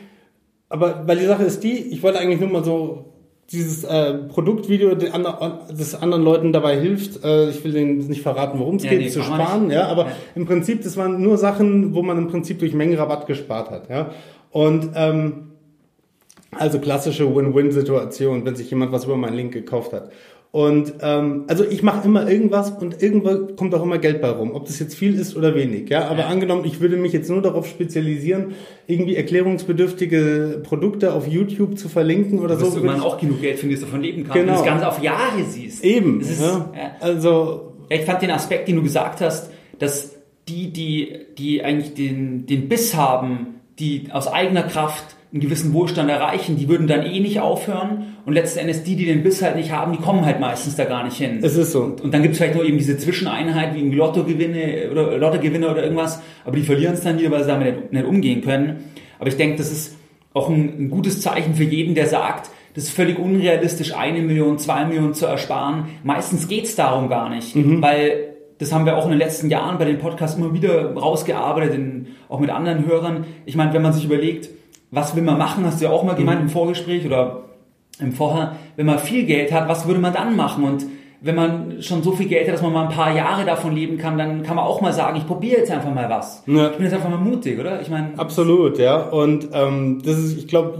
[0.70, 3.11] aber weil die Sache ist die, ich wollte eigentlich nur mal so
[3.52, 8.22] dieses äh, Produktvideo den andre, das anderen Leuten dabei hilft, äh, ich will denen nicht
[8.22, 10.12] verraten, worum es ja, geht, nee, zu sparen, ja, aber ja.
[10.36, 14.12] im Prinzip, das waren nur Sachen, wo man im Prinzip durch Mengenrabatt gespart hat, ja.
[14.52, 15.52] Und ähm,
[16.52, 20.12] also klassische Win-Win-Situation, wenn sich jemand was über meinen Link gekauft hat.
[20.52, 24.54] Und ähm, also ich mache immer irgendwas und irgendwo kommt auch immer Geld bei rum,
[24.54, 25.89] ob das jetzt viel ist oder wenig.
[25.89, 26.28] Ja, aber ja.
[26.28, 28.54] angenommen, ich würde mich jetzt nur darauf spezialisieren,
[28.86, 32.70] irgendwie erklärungsbedürftige Produkte auf YouTube zu verlinken oder so.
[32.70, 34.52] Du man auch genug Geld findest, davon leben kannst, genau.
[34.52, 35.86] und das Ganze auf Jahre siehst.
[35.86, 36.20] Eben.
[36.20, 36.70] Ist, ja.
[36.76, 36.91] Ja.
[36.99, 40.16] Also ich fand den Aspekt, den du gesagt hast, dass
[40.49, 46.10] die, die, die eigentlich den, den Biss haben, die aus eigener Kraft einen gewissen Wohlstand
[46.10, 49.56] erreichen, die würden dann eh nicht aufhören und letzten Endes die, die den Biss halt
[49.56, 51.40] nicht haben, die kommen halt meistens da gar nicht hin.
[51.42, 51.84] Es ist so.
[51.84, 55.70] Und, und dann gibt es vielleicht noch eben diese Zwischeneinheit wie ein Lottogewinne oder Lottogewinne
[55.70, 58.84] oder irgendwas, aber die verlieren es dann wieder, weil sie damit nicht, nicht umgehen können.
[59.20, 59.96] Aber ich denke, das ist
[60.34, 64.58] auch ein, ein gutes Zeichen für jeden, der sagt, das ist völlig unrealistisch, eine Million,
[64.58, 65.86] zwei Millionen zu ersparen.
[66.04, 67.82] Meistens geht's darum gar nicht, mhm.
[67.82, 71.74] weil das haben wir auch in den letzten Jahren bei den Podcasts immer wieder rausgearbeitet,
[71.74, 73.26] in, auch mit anderen Hörern.
[73.46, 74.50] Ich meine, wenn man sich überlegt,
[74.92, 76.48] was will man machen, hast du ja auch mal gemeint mhm.
[76.48, 77.44] im Vorgespräch oder
[78.00, 80.64] im Vorher, wenn man viel Geld hat, was würde man dann machen?
[80.64, 80.86] Und
[81.22, 83.98] wenn man schon so viel Geld hat, dass man mal ein paar Jahre davon leben
[83.98, 86.44] kann, dann kann man auch mal sagen, ich probiere jetzt einfach mal was.
[86.48, 86.72] Ja.
[86.72, 87.80] Ich bin jetzt einfach mal mutig, oder?
[87.82, 88.18] Ich meine.
[88.18, 88.98] Absolut, ja.
[88.98, 90.80] Und ähm, das ist, ich glaube,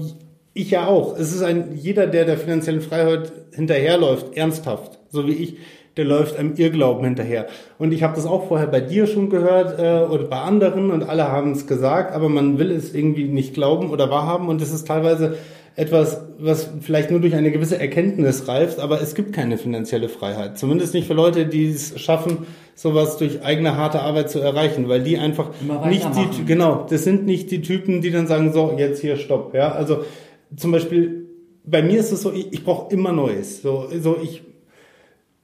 [0.54, 1.16] ich ja auch.
[1.16, 5.58] Es ist ein jeder, der der finanziellen Freiheit hinterherläuft, ernsthaft, so wie ich,
[5.98, 7.48] der läuft einem Irrglauben hinterher.
[7.78, 11.04] Und ich habe das auch vorher bei dir schon gehört äh, oder bei anderen und
[11.04, 14.72] alle haben es gesagt, aber man will es irgendwie nicht glauben oder wahrhaben und es
[14.72, 15.36] ist teilweise
[15.76, 20.58] etwas, was vielleicht nur durch eine gewisse Erkenntnis reift, aber es gibt keine finanzielle Freiheit.
[20.58, 25.02] Zumindest nicht für Leute, die es schaffen, sowas durch eigene harte Arbeit zu erreichen, weil
[25.02, 25.52] die einfach
[25.88, 29.54] nicht die, genau, das sind nicht die Typen, die dann sagen, so, jetzt hier, stopp,
[29.54, 29.72] ja.
[29.72, 30.04] Also,
[30.58, 31.28] zum Beispiel,
[31.64, 33.62] bei mir ist es so, ich, ich brauche immer Neues.
[33.62, 34.44] So, so ich,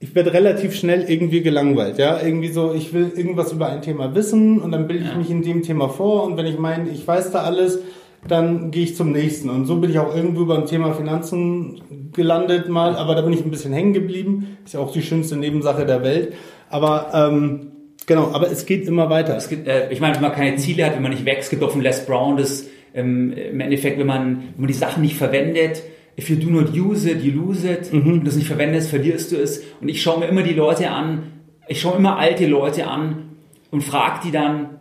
[0.00, 2.20] ich werde relativ schnell irgendwie gelangweilt, ja.
[2.22, 5.42] Irgendwie so, ich will irgendwas über ein Thema wissen und dann bilde ich mich in
[5.42, 7.80] dem Thema vor und wenn ich meine, ich weiß da alles,
[8.26, 9.48] dann gehe ich zum nächsten.
[9.48, 11.80] Und so bin ich auch irgendwo beim Thema Finanzen
[12.12, 14.58] gelandet mal, aber da bin ich ein bisschen hängen geblieben.
[14.64, 16.34] Ist ja auch die schönste Nebensache der Welt.
[16.68, 17.72] Aber ähm,
[18.06, 19.36] genau, aber es geht immer weiter.
[19.36, 21.62] Es gibt, äh, ich meine, wenn man keine Ziele hat, wenn man nicht wächst, gibt
[21.62, 25.16] auch von Les Brown das ähm, im Endeffekt, wenn man, wenn man die Sachen nicht
[25.16, 25.82] verwendet,
[26.18, 27.92] if you do not use it, you lose it.
[27.92, 28.04] Mhm.
[28.04, 29.62] Wenn du es nicht verwendest, verlierst du es.
[29.80, 31.32] Und ich schaue mir immer die Leute an,
[31.68, 33.36] ich schaue immer alte Leute an
[33.70, 34.78] und frage die dann,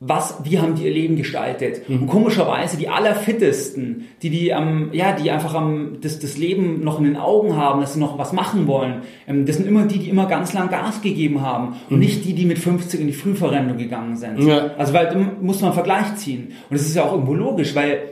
[0.00, 1.88] was, wie haben die ihr Leben gestaltet?
[1.88, 2.02] Mhm.
[2.02, 6.98] Und komischerweise die allerfittesten, die die ähm, ja, die einfach am das, das Leben noch
[6.98, 9.98] in den Augen haben, dass sie noch was machen wollen, ähm, das sind immer die,
[9.98, 11.98] die immer ganz lang Gas gegeben haben und mhm.
[11.98, 14.38] nicht die, die mit 50 in die Frühverrentung gegangen sind.
[14.38, 14.70] Ja.
[14.78, 16.52] Also weil da muss man einen Vergleich ziehen.
[16.70, 18.02] Und das ist ja auch irgendwo logisch, weil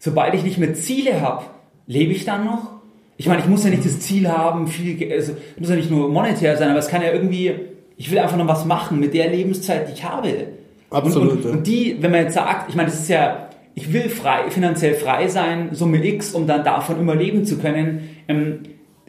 [0.00, 1.44] sobald ich nicht mehr Ziele habe,
[1.86, 2.72] lebe ich dann noch?
[3.16, 6.08] Ich meine, ich muss ja nicht das Ziel haben, viel, also muss ja nicht nur
[6.08, 7.54] monetär sein, aber es kann ja irgendwie,
[7.96, 10.48] ich will einfach noch was machen mit der Lebenszeit, die ich habe.
[10.90, 11.32] Absolut.
[11.32, 14.08] Und, und, und die, wenn man jetzt sagt, ich meine, das ist ja, ich will
[14.08, 18.08] frei, finanziell frei sein, Summe X, um dann davon immer leben zu können.
[18.28, 18.60] Ähm,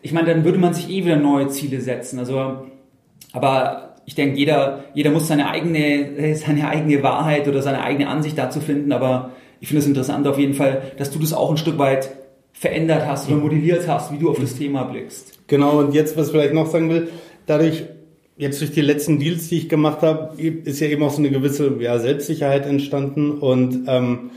[0.02, 2.20] ich meine, dann würde man sich eh wieder neue Ziele setzen.
[2.20, 2.68] Also,
[3.34, 8.38] aber ich denke, jeder, jeder muss seine eigene, seine eigene Wahrheit oder seine eigene Ansicht
[8.38, 8.92] dazu finden.
[8.92, 12.10] Aber ich finde es interessant auf jeden Fall, dass du das auch ein Stück weit
[12.60, 15.40] verändert hast oder modelliert hast, wie du auf das Thema blickst.
[15.48, 17.10] Genau, und jetzt, was ich vielleicht noch sagen will,
[17.46, 17.84] dadurch
[18.36, 21.30] jetzt durch die letzten Deals, die ich gemacht habe, ist ja eben auch so eine
[21.30, 23.32] gewisse ja, Selbstsicherheit entstanden.
[23.32, 24.32] Und ähm,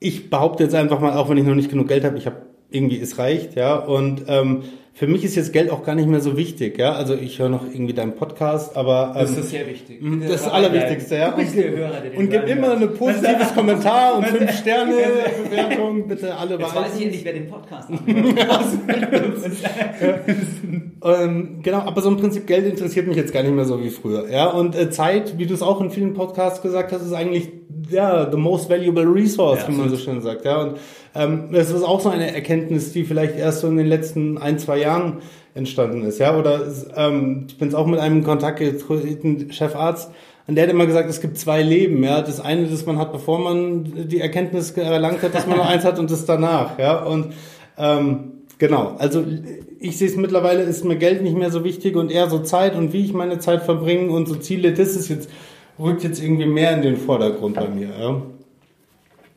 [0.00, 2.36] ich behaupte jetzt einfach mal, auch wenn ich noch nicht genug Geld habe, ich habe
[2.74, 3.76] irgendwie, es reicht, ja.
[3.76, 4.62] Und ähm,
[4.94, 6.92] für mich ist jetzt Geld auch gar nicht mehr so wichtig, ja.
[6.92, 10.00] Also ich höre noch irgendwie deinen Podcast, aber ähm, das ist sehr wichtig.
[10.02, 11.34] Das ist das Allerwichtigste, ja.
[11.34, 14.92] Und, und gib immer ein positives Kommentar und fünf Sterne
[15.44, 17.88] Bewertung, bitte alle Jetzt weiß ich nicht, wer den Podcast
[21.04, 23.90] ähm, Genau, aber so im Prinzip Geld interessiert mich jetzt gar nicht mehr so wie
[23.90, 24.50] früher, ja.
[24.50, 27.48] Und äh, Zeit, wie du es auch in vielen Podcasts gesagt hast, ist eigentlich
[27.88, 30.60] ja the most valuable resource, ja, wie man so schön sagt, ja.
[30.60, 30.76] Und
[31.14, 34.58] ähm, das ist auch so eine Erkenntnis, die vielleicht erst so in den letzten ein,
[34.58, 35.18] zwei Jahren
[35.54, 36.18] entstanden ist.
[36.18, 36.60] Ja, oder
[36.96, 40.10] ähm, ich bin jetzt auch mit einem Kontakt getreten, Chefarzt,
[40.46, 42.02] und der hat immer gesagt, es gibt zwei Leben.
[42.02, 45.68] Ja, das eine, das man hat, bevor man die Erkenntnis erlangt hat, dass man noch
[45.68, 46.78] eins hat, und das danach.
[46.78, 47.32] Ja, und
[47.78, 48.96] ähm, genau.
[48.98, 49.24] Also
[49.78, 52.74] ich sehe es mittlerweile, ist mir Geld nicht mehr so wichtig und eher so Zeit
[52.74, 54.72] und wie ich meine Zeit verbringe und so Ziele.
[54.72, 55.28] Das ist jetzt
[55.78, 57.88] rückt jetzt irgendwie mehr in den Vordergrund bei mir.
[57.98, 58.22] Ja.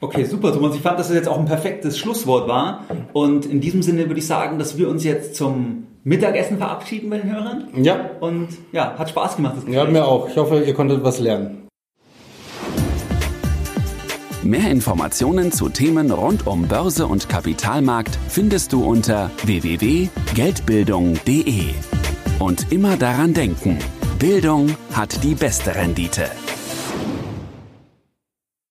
[0.01, 0.75] Okay, super, Thomas.
[0.75, 2.83] Ich fand, dass das jetzt auch ein perfektes Schlusswort war.
[3.13, 7.17] Und in diesem Sinne würde ich sagen, dass wir uns jetzt zum Mittagessen verabschieden bei
[7.17, 7.69] den Hörern.
[7.75, 8.11] Ja.
[8.19, 9.55] Und ja, hat Spaß gemacht.
[9.57, 10.29] Das ja, mir auch.
[10.29, 11.61] Ich hoffe, ihr konntet was lernen.
[14.43, 21.63] Mehr Informationen zu Themen rund um Börse und Kapitalmarkt findest du unter www.geldbildung.de.
[22.37, 23.79] Und immer daran denken,
[24.19, 26.29] Bildung hat die beste Rendite.